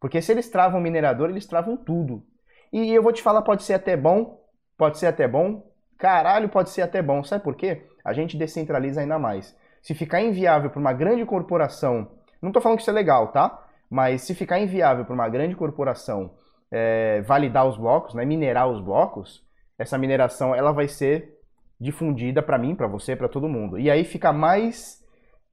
Porque 0.00 0.22
se 0.22 0.32
eles 0.32 0.48
travam 0.48 0.80
o 0.80 0.82
minerador, 0.82 1.28
eles 1.28 1.44
travam 1.44 1.76
tudo. 1.76 2.24
E 2.72 2.90
eu 2.90 3.02
vou 3.02 3.12
te 3.12 3.22
falar, 3.22 3.42
pode 3.42 3.64
ser 3.64 3.74
até 3.74 3.98
bom, 3.98 4.42
pode 4.78 4.98
ser 4.98 5.08
até 5.08 5.28
bom, 5.28 5.70
caralho, 5.98 6.48
pode 6.48 6.70
ser 6.70 6.80
até 6.80 7.02
bom. 7.02 7.22
Sabe 7.22 7.44
por 7.44 7.54
quê? 7.54 7.86
A 8.02 8.14
gente 8.14 8.34
descentraliza 8.34 9.02
ainda 9.02 9.18
mais. 9.18 9.54
Se 9.82 9.92
ficar 9.92 10.22
inviável 10.22 10.70
para 10.70 10.80
uma 10.80 10.94
grande 10.94 11.26
corporação 11.26 12.16
não 12.40 12.50
estou 12.50 12.62
falando 12.62 12.76
que 12.78 12.82
isso 12.82 12.90
é 12.90 12.94
legal, 12.94 13.28
tá? 13.28 13.66
Mas 13.88 14.22
se 14.22 14.34
ficar 14.34 14.58
inviável 14.58 15.04
para 15.04 15.14
uma 15.14 15.28
grande 15.28 15.54
corporação 15.54 16.34
é, 16.70 17.20
validar 17.22 17.66
os 17.66 17.76
blocos, 17.76 18.14
né, 18.14 18.24
minerar 18.24 18.68
os 18.68 18.80
blocos, 18.80 19.44
essa 19.78 19.96
mineração 19.98 20.54
ela 20.54 20.72
vai 20.72 20.88
ser 20.88 21.36
difundida 21.80 22.42
para 22.42 22.58
mim, 22.58 22.74
para 22.74 22.86
você, 22.86 23.14
para 23.14 23.28
todo 23.28 23.48
mundo. 23.48 23.78
E 23.78 23.90
aí 23.90 24.04
fica 24.04 24.32
mais 24.32 25.02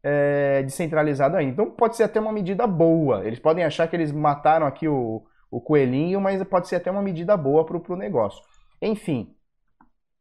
é, 0.01 0.63
descentralizado 0.63 1.37
ainda. 1.37 1.51
Então 1.51 1.71
pode 1.71 1.95
ser 1.95 2.03
até 2.03 2.19
uma 2.19 2.31
medida 2.31 2.65
boa. 2.65 3.25
Eles 3.25 3.39
podem 3.39 3.63
achar 3.63 3.87
que 3.87 3.95
eles 3.95 4.11
mataram 4.11 4.65
aqui 4.65 4.87
o, 4.87 5.23
o 5.51 5.61
coelhinho, 5.61 6.19
mas 6.19 6.41
pode 6.43 6.67
ser 6.67 6.77
até 6.77 6.89
uma 6.89 7.01
medida 7.01 7.35
boa 7.37 7.65
para 7.65 7.77
o 7.77 7.95
negócio. 7.97 8.41
Enfim, 8.81 9.35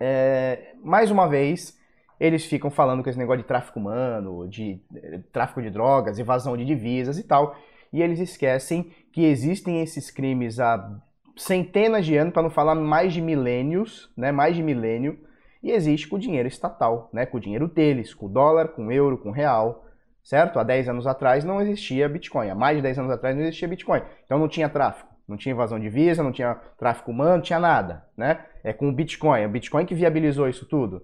é, 0.00 0.74
mais 0.82 1.10
uma 1.10 1.28
vez, 1.28 1.78
eles 2.22 2.44
ficam 2.44 2.70
falando 2.70 3.02
com 3.02 3.10
esse 3.10 3.18
negócio 3.18 3.42
de 3.42 3.48
tráfico 3.48 3.80
humano, 3.80 4.46
de 4.48 4.80
eh, 4.94 5.18
tráfico 5.32 5.60
de 5.60 5.70
drogas, 5.70 6.20
evasão 6.20 6.56
de 6.56 6.64
divisas 6.64 7.18
e 7.18 7.24
tal, 7.24 7.56
e 7.92 8.00
eles 8.00 8.20
esquecem 8.20 8.92
que 9.12 9.24
existem 9.24 9.82
esses 9.82 10.08
crimes 10.08 10.60
há 10.60 10.88
centenas 11.36 12.06
de 12.06 12.16
anos, 12.16 12.32
para 12.32 12.44
não 12.44 12.50
falar 12.50 12.76
mais 12.76 13.12
de 13.12 13.20
milênios, 13.20 14.08
né, 14.16 14.30
mais 14.30 14.54
de 14.54 14.62
milênio, 14.62 15.18
e 15.60 15.72
existe 15.72 16.06
com 16.06 16.14
o 16.14 16.18
dinheiro 16.18 16.46
estatal, 16.46 17.10
né, 17.12 17.26
com 17.26 17.38
o 17.38 17.40
dinheiro 17.40 17.66
deles, 17.66 18.14
com 18.14 18.26
o 18.26 18.28
dólar, 18.28 18.68
com 18.68 18.86
o 18.86 18.92
euro, 18.92 19.18
com 19.18 19.30
o 19.30 19.32
real, 19.32 19.84
certo? 20.22 20.60
Há 20.60 20.62
10 20.62 20.90
anos 20.90 21.08
atrás 21.08 21.44
não 21.44 21.60
existia 21.60 22.08
Bitcoin, 22.08 22.50
há 22.50 22.54
mais 22.54 22.76
de 22.76 22.82
10 22.84 23.00
anos 23.00 23.10
atrás 23.10 23.34
não 23.34 23.42
existia 23.42 23.66
Bitcoin, 23.66 24.00
então 24.24 24.38
não 24.38 24.46
tinha 24.46 24.68
tráfico, 24.68 25.10
não 25.26 25.36
tinha 25.36 25.52
evasão 25.52 25.76
de 25.76 25.86
divisa, 25.86 26.22
não 26.22 26.30
tinha 26.30 26.54
tráfico 26.78 27.10
humano, 27.10 27.36
não 27.38 27.42
tinha 27.42 27.58
nada, 27.58 28.04
né? 28.16 28.44
É 28.62 28.72
com 28.72 28.88
o 28.88 28.92
Bitcoin, 28.92 29.40
é 29.40 29.46
o 29.46 29.50
Bitcoin 29.50 29.84
que 29.84 29.94
viabilizou 29.94 30.48
isso 30.48 30.64
tudo 30.66 31.02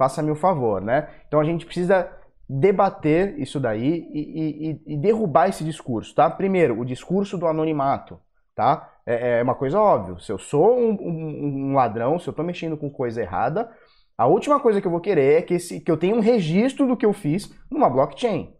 faça-me 0.00 0.30
o 0.30 0.34
favor, 0.34 0.80
né? 0.80 1.10
Então 1.28 1.38
a 1.38 1.44
gente 1.44 1.66
precisa 1.66 2.10
debater 2.48 3.38
isso 3.38 3.60
daí 3.60 4.08
e, 4.10 4.70
e, 4.70 4.94
e, 4.94 4.96
derrubar 4.96 5.50
esse 5.50 5.62
discurso, 5.62 6.14
tá? 6.14 6.30
Primeiro, 6.30 6.80
o 6.80 6.86
discurso 6.86 7.36
do 7.36 7.46
anonimato, 7.46 8.18
tá? 8.54 8.94
É, 9.04 9.40
é 9.40 9.42
uma 9.42 9.54
coisa 9.54 9.78
óbvia. 9.78 10.18
Se 10.18 10.32
eu 10.32 10.38
sou 10.38 10.74
um, 10.74 10.92
um, 10.92 11.70
um, 11.70 11.74
ladrão, 11.74 12.18
se 12.18 12.26
eu 12.26 12.32
tô 12.32 12.42
mexendo 12.42 12.78
com 12.78 12.88
coisa 12.88 13.20
errada, 13.20 13.70
a 14.16 14.26
última 14.26 14.58
coisa 14.58 14.80
que 14.80 14.86
eu 14.86 14.90
vou 14.90 15.00
querer 15.00 15.40
é 15.40 15.42
que, 15.42 15.52
esse, 15.52 15.80
que 15.80 15.90
eu 15.90 15.98
tenha 15.98 16.16
um 16.16 16.20
registro 16.20 16.88
do 16.88 16.96
que 16.96 17.04
eu 17.04 17.12
fiz 17.12 17.52
numa 17.70 17.90
blockchain. 17.90 18.54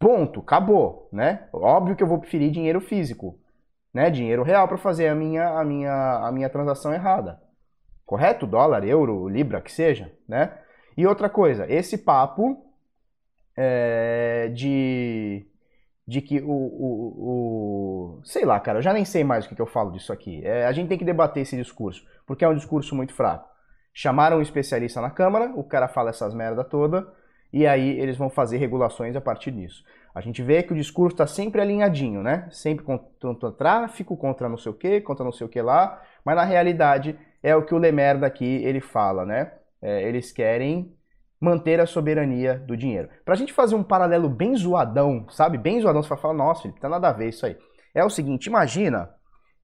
Ponto, 0.00 0.40
acabou, 0.40 1.08
né? 1.12 1.46
Óbvio 1.52 1.94
que 1.94 2.02
eu 2.02 2.08
vou 2.08 2.18
preferir 2.18 2.50
dinheiro 2.50 2.80
físico, 2.80 3.38
né? 3.94 4.10
Dinheiro 4.10 4.42
real 4.42 4.66
para 4.66 4.78
fazer 4.78 5.06
a 5.06 5.14
minha, 5.14 5.48
a, 5.48 5.64
minha, 5.64 6.26
a 6.26 6.32
minha 6.32 6.50
transação 6.50 6.92
errada. 6.92 7.45
Correto? 8.06 8.46
Dólar, 8.46 8.84
euro, 8.84 9.28
libra, 9.28 9.60
que 9.60 9.72
seja, 9.72 10.12
né? 10.28 10.56
E 10.96 11.06
outra 11.06 11.28
coisa, 11.28 11.70
esse 11.70 11.98
papo 11.98 12.64
é, 13.56 14.48
de, 14.54 15.44
de 16.06 16.22
que 16.22 16.40
o, 16.40 16.50
o, 16.50 18.18
o, 18.18 18.20
Sei 18.24 18.44
lá, 18.44 18.58
cara, 18.60 18.78
eu 18.78 18.82
já 18.82 18.92
nem 18.92 19.04
sei 19.04 19.24
mais 19.24 19.44
o 19.44 19.48
que, 19.48 19.56
que 19.56 19.60
eu 19.60 19.66
falo 19.66 19.90
disso 19.90 20.12
aqui. 20.12 20.40
É, 20.44 20.66
a 20.66 20.72
gente 20.72 20.88
tem 20.88 20.96
que 20.96 21.04
debater 21.04 21.42
esse 21.42 21.56
discurso, 21.56 22.06
porque 22.26 22.44
é 22.44 22.48
um 22.48 22.54
discurso 22.54 22.94
muito 22.94 23.12
fraco. 23.12 23.48
Chamaram 23.92 24.38
um 24.38 24.42
especialista 24.42 25.00
na 25.00 25.10
Câmara, 25.10 25.52
o 25.56 25.64
cara 25.64 25.88
fala 25.88 26.10
essas 26.10 26.32
merda 26.32 26.62
toda, 26.62 27.12
e 27.52 27.66
aí 27.66 27.98
eles 27.98 28.16
vão 28.16 28.30
fazer 28.30 28.58
regulações 28.58 29.16
a 29.16 29.20
partir 29.20 29.50
disso. 29.50 29.82
A 30.14 30.20
gente 30.20 30.42
vê 30.42 30.62
que 30.62 30.72
o 30.72 30.76
discurso 30.76 31.14
está 31.14 31.26
sempre 31.26 31.60
alinhadinho, 31.60 32.22
né? 32.22 32.48
Sempre 32.50 32.84
contra 32.84 33.52
tráfico, 33.52 34.16
contra 34.16 34.48
não 34.48 34.56
sei 34.56 34.72
o 34.72 34.74
que, 34.74 35.00
contra 35.00 35.24
não 35.24 35.32
sei 35.32 35.46
o 35.46 35.50
que 35.50 35.60
lá, 35.60 36.02
mas 36.24 36.36
na 36.36 36.44
realidade 36.44 37.18
é 37.42 37.54
o 37.54 37.64
que 37.64 37.74
o 37.74 37.78
Lemer 37.78 38.18
daqui 38.18 38.44
ele 38.64 38.80
fala, 38.80 39.24
né? 39.24 39.52
É, 39.80 40.02
eles 40.08 40.32
querem 40.32 40.96
manter 41.40 41.80
a 41.80 41.86
soberania 41.86 42.58
do 42.58 42.76
dinheiro. 42.76 43.08
Para 43.24 43.34
a 43.34 43.36
gente 43.36 43.52
fazer 43.52 43.74
um 43.74 43.82
paralelo 43.82 44.28
bem 44.28 44.56
zoadão, 44.56 45.26
sabe? 45.30 45.58
Bem 45.58 45.80
zoadão, 45.80 46.02
você 46.02 46.08
vai 46.08 46.18
falar, 46.18 46.34
nossa, 46.34 46.62
Felipe, 46.62 46.80
tá 46.80 46.88
nada 46.88 47.08
a 47.08 47.12
ver 47.12 47.28
isso 47.28 47.44
aí. 47.44 47.56
É 47.94 48.04
o 48.04 48.10
seguinte, 48.10 48.46
imagina, 48.46 49.10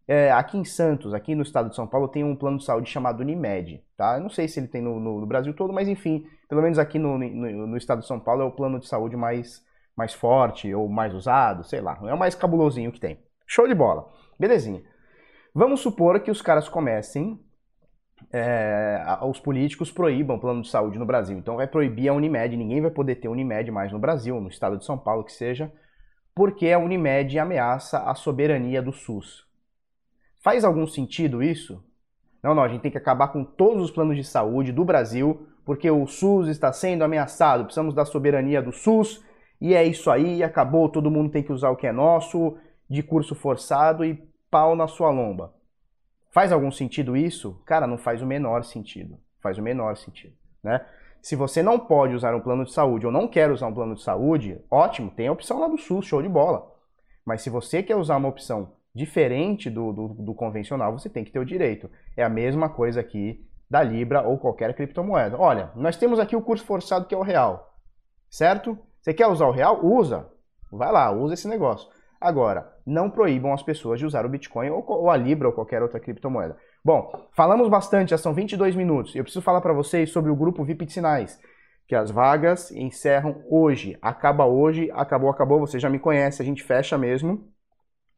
é, 0.07 0.31
aqui 0.33 0.59
em 0.59 0.65
Santos, 0.65 1.15
aqui 1.15 1.35
no 1.35 1.43
estado 1.43 1.71
de 1.71 1.77
São 1.77 1.87
Paulo, 1.87 2.09
tem 2.09 2.25
um 2.25 2.37
plano 2.37 2.59
de 2.59 2.65
saúde 2.65 2.91
chamado 2.91 3.21
Unimed, 3.21 3.83
tá? 3.97 4.17
Eu 4.17 4.23
não 4.23 4.31
sei 4.31 4.49
se 4.49 4.61
ele 4.61 4.69
tem 4.69 4.83
no, 4.83 4.99
no, 5.01 5.21
no 5.21 5.27
Brasil 5.27 5.55
todo, 5.55 5.73
mas 5.73 5.89
enfim, 5.89 6.27
pelo 6.49 6.63
menos 6.63 6.79
aqui 6.79 6.99
no, 6.99 7.19
no, 7.19 7.77
estado 7.77 8.01
de 8.01 8.07
São 8.07 8.21
Paulo 8.21 8.43
é 8.43 8.45
o 8.45 8.51
plano 8.51 8.79
de 8.79 8.87
saúde 8.87 9.17
mais, 9.17 9.63
mais 9.97 10.13
forte 10.13 10.75
ou 10.75 10.89
mais 10.89 11.15
usado, 11.15 11.65
sei 11.65 11.81
lá, 11.81 11.99
é 12.03 12.13
o 12.13 12.19
mais 12.19 12.35
cabulosinho 12.35 12.93
que 12.93 13.01
tem. 13.01 13.19
Show 13.47 13.67
de 13.67 13.75
bola. 13.75 14.11
Belezinha. 14.39 14.83
Vamos 15.55 15.81
supor 15.81 16.21
que 16.21 16.31
os 16.31 16.43
caras 16.43 16.69
comecem 16.69 17.39
é, 18.33 19.03
os 19.23 19.41
políticos 19.41 19.91
proíbam 19.91 20.39
plano 20.39 20.63
de 20.63 20.69
saúde 20.69 20.99
no 20.99 21.07
Brasil. 21.07 21.39
Então 21.39 21.57
vai 21.57 21.67
proibir 21.67 22.09
a 22.09 22.13
Unimed, 22.13 22.57
ninguém 22.57 22.81
vai 22.81 22.91
poder 22.91 23.17
ter 23.17 23.29
Unimed 23.29 23.71
mais 23.71 23.91
no 23.91 23.99
Brasil, 23.99 24.41
no 24.41 24.49
estado 24.49 24.77
de 24.77 24.85
São 24.85 24.99
Paulo 24.99 25.25
que 25.25 25.33
seja, 25.33 25.73
porque 26.35 26.71
a 26.71 26.79
Unimed 26.79 27.39
ameaça 27.39 27.99
a 27.99 28.15
soberania 28.15 28.83
do 28.83 28.93
SUS. 28.93 29.47
Faz 30.43 30.65
algum 30.65 30.87
sentido 30.87 31.43
isso? 31.43 31.83
Não, 32.43 32.55
não, 32.55 32.65
a 32.65 32.69
gente 32.69 32.81
tem 32.81 32.91
que 32.91 32.99
acabar 32.99 33.29
com 33.29 33.45
todos 33.45 33.85
os 33.85 33.91
planos 33.91 34.17
de 34.17 34.25
saúde 34.25 34.73
do 34.73 34.85
Brasil, 34.85 35.47
porque 35.65 35.91
o 35.91 36.07
SUS 36.07 36.49
está 36.49 36.73
sendo 36.73 37.05
ameaçado, 37.05 37.65
precisamos 37.65 37.95
da 37.95 38.05
soberania 38.05 38.61
do 38.61 38.73
SUS, 38.73 39.25
e 39.61 39.75
é 39.75 39.85
isso 39.85 40.11
aí, 40.11 40.43
acabou, 40.43 40.89
todo 40.89 41.11
mundo 41.11 41.31
tem 41.31 41.43
que 41.43 41.53
usar 41.53 41.71
o 41.71 41.77
que 41.77 41.87
é 41.87 41.93
nosso, 41.93 42.57
de 42.91 43.03
curso 43.03 43.35
forçado 43.35 44.05
e 44.05 44.21
pau 44.51 44.75
na 44.75 44.89
sua 44.89 45.11
lomba. 45.11 45.55
Faz 46.33 46.51
algum 46.51 46.71
sentido 46.71 47.17
isso? 47.17 47.63
Cara, 47.67 47.87
não 47.87 47.99
faz 47.99 48.23
o 48.23 48.27
menor 48.27 48.65
sentido. 48.65 49.19
Faz 49.41 49.59
o 49.59 49.63
menor 49.63 49.97
sentido, 49.97 50.35
né? 50.63 50.85
Se 51.21 51.37
você 51.37 51.63
não 51.63 51.79
pode 51.79 52.15
usar 52.15 52.35
um 52.35 52.41
plano 52.41 52.65
de 52.65 52.73
saúde 52.73 53.07
ou 53.07 53.13
não 53.13 53.29
quer 53.29 53.51
usar 53.51 53.69
um 53.69 53.75
plano 53.75 53.95
de 53.95 54.03
saúde, 54.03 54.61
ótimo, 54.69 55.11
tem 55.11 55.29
a 55.29 55.33
opção 55.33 55.61
lá 55.61 55.69
do 55.69 55.79
SUS, 55.79 56.05
show 56.05 56.21
de 56.21 56.29
bola. 56.29 56.69
Mas 57.25 57.43
se 57.43 57.51
você 57.51 57.81
quer 57.81 57.95
usar 57.95 58.17
uma 58.17 58.29
opção 58.29 58.73
diferente 58.93 59.71
do, 59.71 59.93
do, 59.93 60.09
do 60.09 60.35
convencional, 60.35 60.93
você 60.93 61.09
tem 61.09 61.23
que 61.23 61.31
ter 61.31 61.39
o 61.39 61.45
direito. 61.45 61.89
É 62.17 62.25
a 62.25 62.29
mesma 62.29 62.69
coisa 62.69 63.01
aqui 63.01 63.47
da 63.71 63.83
Libra 63.83 64.23
ou 64.23 64.37
qualquer 64.37 64.75
criptomoeda. 64.75 65.39
Olha, 65.39 65.71
nós 65.77 65.97
temos 65.97 66.19
aqui 66.19 66.35
o 66.35 66.43
curso 66.43 66.65
forçado 66.65 67.07
que 67.07 67.15
é 67.15 67.19
o 67.19 67.23
real, 67.23 67.79
certo? 68.29 68.77
Você 69.01 69.15
quer 69.15 69.29
usar 69.29 69.47
o 69.47 69.53
real? 69.53 69.85
Usa. 69.85 70.29
Vai 70.73 70.91
lá, 70.91 71.11
usa 71.13 71.35
esse 71.35 71.47
negócio. 71.47 71.89
Agora, 72.21 72.72
não 72.87 73.11
proíbam 73.11 73.53
as 73.53 73.63
pessoas 73.63 73.99
de 73.99 74.07
usar 74.07 74.27
o 74.27 74.29
Bitcoin 74.29 74.71
ou, 74.71 75.11
a 75.11 75.17
Libra 75.17 75.49
ou 75.49 75.55
qualquer 75.55 75.83
outra 75.83 76.01
criptomoeda. 76.01 76.57
Bom, 76.85 77.29
falamos 77.33 77.69
bastante, 77.69 78.11
já 78.11 78.19
são 78.19 78.35
22 78.35 78.75
minutos. 78.75 79.15
Eu 79.15 79.23
preciso 79.23 79.43
falar 79.43 79.61
para 79.61 79.73
vocês 79.73 80.11
sobre 80.11 80.31
o 80.31 80.37
grupo 80.37 80.65
VIP 80.65 80.87
de 80.87 80.93
Sinais, 80.93 81.39
que 81.87 81.95
as 81.95 82.11
vagas 82.11 82.71
encerram 82.73 83.43
hoje. 83.49 83.97
Acaba 84.03 84.47
hoje, 84.47 84.91
acabou, 84.93 85.31
acabou, 85.31 85.61
você 85.61 85.79
já 85.79 85.89
me 85.89 85.99
conhece, 85.99 86.43
a 86.43 86.45
gente 86.45 86.63
fecha 86.63 86.99
mesmo. 86.99 87.49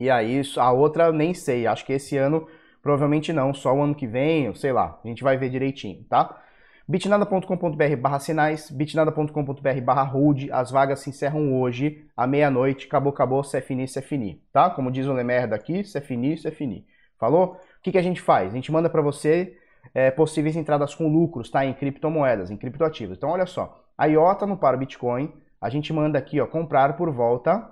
E 0.00 0.10
aí, 0.10 0.42
a 0.56 0.72
outra 0.72 1.12
nem 1.12 1.34
sei, 1.34 1.66
acho 1.66 1.84
que 1.84 1.92
esse 1.92 2.16
ano 2.16 2.46
provavelmente 2.82 3.32
não, 3.32 3.54
só 3.54 3.74
o 3.74 3.82
ano 3.82 3.94
que 3.94 4.06
vem, 4.06 4.54
sei 4.54 4.70
lá, 4.70 5.00
a 5.02 5.08
gente 5.08 5.22
vai 5.22 5.38
ver 5.38 5.48
direitinho, 5.48 6.04
tá? 6.04 6.43
bitnada.com.br 6.86 7.96
barra 7.98 8.18
sinais, 8.18 8.70
bitnada.com.br 8.70 9.80
barra 9.82 10.02
hold, 10.02 10.50
as 10.52 10.70
vagas 10.70 11.00
se 11.00 11.10
encerram 11.10 11.60
hoje, 11.60 12.04
à 12.16 12.26
meia-noite, 12.26 12.86
acabou, 12.86 13.12
acabou, 13.12 13.42
se 13.42 13.56
é 13.56 13.60
fini, 13.60 13.88
se 13.88 13.98
é 13.98 14.02
fini, 14.02 14.42
tá? 14.52 14.70
Como 14.70 14.90
diz 14.90 15.06
o 15.06 15.12
Lemer 15.12 15.48
daqui, 15.48 15.82
se 15.84 15.96
é 15.96 16.00
fini, 16.00 16.36
se 16.36 16.48
é 16.48 16.50
fini. 16.50 16.86
Falou? 17.18 17.54
O 17.78 17.82
que, 17.82 17.92
que 17.92 17.98
a 17.98 18.02
gente 18.02 18.20
faz? 18.20 18.52
A 18.52 18.54
gente 18.54 18.70
manda 18.70 18.90
para 18.90 19.00
você 19.00 19.56
é, 19.94 20.10
possíveis 20.10 20.56
entradas 20.56 20.94
com 20.94 21.08
lucros, 21.08 21.50
tá? 21.50 21.64
Em 21.64 21.72
criptomoedas, 21.72 22.50
em 22.50 22.56
criptoativos. 22.56 23.16
Então, 23.16 23.30
olha 23.30 23.46
só, 23.46 23.82
a 23.96 24.06
IOTA 24.06 24.46
no 24.46 24.56
para 24.56 24.76
Bitcoin, 24.76 25.32
a 25.60 25.70
gente 25.70 25.92
manda 25.92 26.18
aqui, 26.18 26.40
ó, 26.40 26.46
comprar 26.46 26.96
por 26.96 27.10
volta 27.10 27.70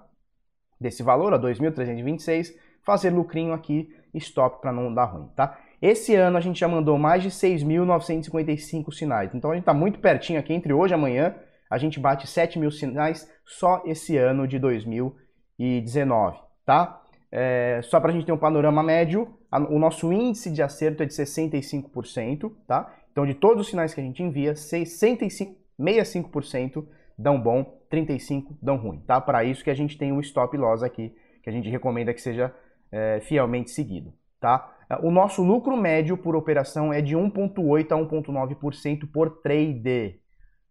desse 0.81 1.03
valor, 1.03 1.35
a 1.35 1.39
2.326, 1.39 2.55
fazer 2.83 3.11
lucrinho 3.11 3.53
aqui, 3.53 3.95
stop 4.15 4.61
para 4.61 4.73
não 4.73 4.93
dar 4.93 5.05
ruim, 5.05 5.29
tá? 5.37 5.59
Esse 5.83 6.15
ano 6.15 6.37
a 6.37 6.41
gente 6.41 6.61
já 6.61 6.69
mandou 6.69 6.97
mais 6.97 7.25
de 7.25 7.29
6.955 7.29 8.95
sinais. 8.95 9.35
Então 9.35 9.51
a 9.51 9.55
gente 9.55 9.63
está 9.63 9.75
muito 9.75 9.99
pertinho 9.99 10.39
aqui, 10.39 10.55
entre 10.55 10.73
hoje 10.73 10.95
e 10.95 10.97
amanhã, 10.97 11.35
a 11.69 11.77
gente 11.77 11.99
bate 11.99 12.25
7 12.25 12.57
mil 12.57 12.71
sinais 12.71 13.29
só 13.45 13.83
esse 13.85 14.17
ano 14.17 14.47
de 14.47 14.61
2019, 14.61 16.39
tá? 16.65 17.03
É, 17.33 17.81
só 17.83 17.99
para 17.99 18.11
a 18.11 18.13
gente 18.13 18.25
ter 18.25 18.31
um 18.31 18.39
panorama 18.39 18.81
médio, 18.81 19.37
a, 19.51 19.59
o 19.59 19.79
nosso 19.81 20.13
índice 20.13 20.53
de 20.53 20.63
acerto 20.63 21.03
é 21.03 21.07
de 21.07 21.15
65%, 21.15 22.53
tá? 22.69 22.95
Então 23.11 23.27
de 23.27 23.35
todos 23.35 23.63
os 23.63 23.69
sinais 23.69 23.93
que 23.93 24.01
a 24.01 24.05
gente 24.05 24.23
envia, 24.23 24.55
65, 24.55 25.57
65% 25.81 26.87
dão 27.19 27.41
bom, 27.41 27.81
35% 27.91 28.57
dão 28.63 28.77
ruim, 28.77 29.01
tá? 29.01 29.21
Para 29.21 29.43
isso 29.43 29.65
que 29.65 29.71
a 29.71 29.75
gente 29.75 29.99
tem 29.99 30.13
o 30.13 30.21
stop 30.21 30.57
loss 30.57 30.85
aqui, 30.85 31.13
que 31.43 31.51
a 31.51 31.53
gente 31.53 31.69
recomenda 31.69 32.15
que 32.15 32.23
seja 32.23 32.55
é, 32.93 33.19
fielmente 33.23 33.73
seguido, 33.73 34.13
tá? 34.41 34.79
O 35.01 35.11
nosso 35.11 35.43
lucro 35.43 35.77
médio 35.77 36.17
por 36.17 36.37
operação 36.37 36.93
é 36.93 37.01
de 37.01 37.17
1,8% 37.17 37.93
a 37.93 37.97
1,9% 37.97 39.11
por 39.11 39.41
trade. 39.41 40.21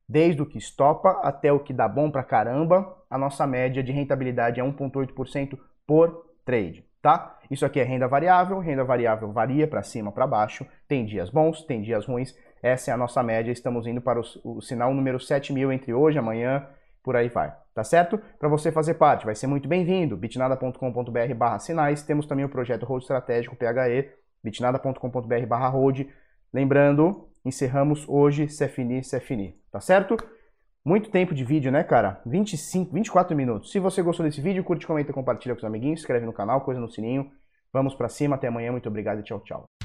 Desde 0.08 0.42
o 0.42 0.46
que 0.46 0.58
estopa 0.58 1.22
até 1.24 1.54
o 1.54 1.60
que 1.60 1.74
dá 1.74 1.88
bom 1.88 2.12
pra 2.12 2.24
caramba, 2.24 2.98
a 3.10 3.18
nossa 3.18 3.48
média 3.48 3.82
de 3.82 3.92
rentabilidade 3.92 4.60
é 4.60 4.64
1,8% 4.64 5.58
por 5.88 6.26
trade, 6.46 6.86
tá? 7.02 7.40
Isso 7.50 7.66
aqui 7.66 7.80
é 7.80 7.84
renda 7.84 8.08
variável, 8.08 8.60
renda 8.60 8.84
variável 8.84 9.32
varia 9.32 9.68
para 9.68 9.84
cima, 9.84 10.12
para 10.12 10.28
baixo, 10.28 10.66
tem 10.88 11.06
dias 11.06 11.30
bons, 11.30 11.64
tem 11.64 11.82
dias 11.82 12.06
ruins. 12.06 12.36
Essa 12.62 12.92
é 12.92 12.94
a 12.94 12.98
nossa 12.98 13.24
média, 13.24 13.52
estamos 13.52 13.88
indo 13.88 14.02
para 14.02 14.20
o, 14.20 14.24
o 14.44 14.62
sinal 14.62 14.94
número 14.94 15.20
7000 15.20 15.72
entre 15.72 15.94
hoje 15.94 16.20
amanhã, 16.20 16.68
por 17.04 17.16
aí 17.16 17.30
vai, 17.30 17.54
tá 17.74 17.84
certo? 17.84 18.20
Para 18.40 18.50
você 18.50 18.72
fazer 18.72 18.96
parte, 18.96 19.26
vai 19.26 19.36
ser 19.36 19.48
muito 19.48 19.68
bem-vindo, 19.68 20.18
bitnada.com.br 20.18 21.34
barra 21.36 21.60
sinais, 21.60 22.04
temos 22.04 22.26
também 22.26 22.46
o 22.46 22.50
projeto 22.50 22.86
Road 22.86 23.04
Estratégico 23.04 23.56
PHE, 23.56 24.10
bitnada.com.br 24.44 25.46
barra 25.48 25.68
road. 25.68 26.10
Lembrando, 26.54 27.30
encerramos 27.46 28.06
hoje 28.08 28.48
Cefini, 28.50 29.04
Cefini, 29.04 29.56
tá 29.72 29.80
certo? 29.80 30.18
Muito 30.84 31.12
tempo 31.12 31.34
de 31.34 31.46
vídeo, 31.46 31.72
né, 31.72 31.84
cara? 31.84 32.20
25, 32.26 32.92
24 32.92 33.36
minutos. 33.36 33.72
Se 33.72 33.80
você 33.80 34.02
gostou 34.02 34.26
desse 34.26 34.42
vídeo, 34.42 34.64
curte, 34.64 34.88
comenta, 34.88 35.14
compartilha 35.14 35.54
com 35.54 35.60
os 35.60 35.66
amiguinhos, 35.66 36.00
inscreve 36.00 36.26
no 36.26 36.34
canal, 36.34 36.62
coisa 36.62 36.82
no 36.82 36.90
sininho. 36.90 37.32
Vamos 37.72 37.94
para 37.94 38.10
cima, 38.10 38.36
até 38.36 38.48
amanhã, 38.48 38.72
muito 38.72 38.90
obrigado 38.90 39.20
e 39.20 39.24
tchau, 39.24 39.40
tchau. 39.42 39.81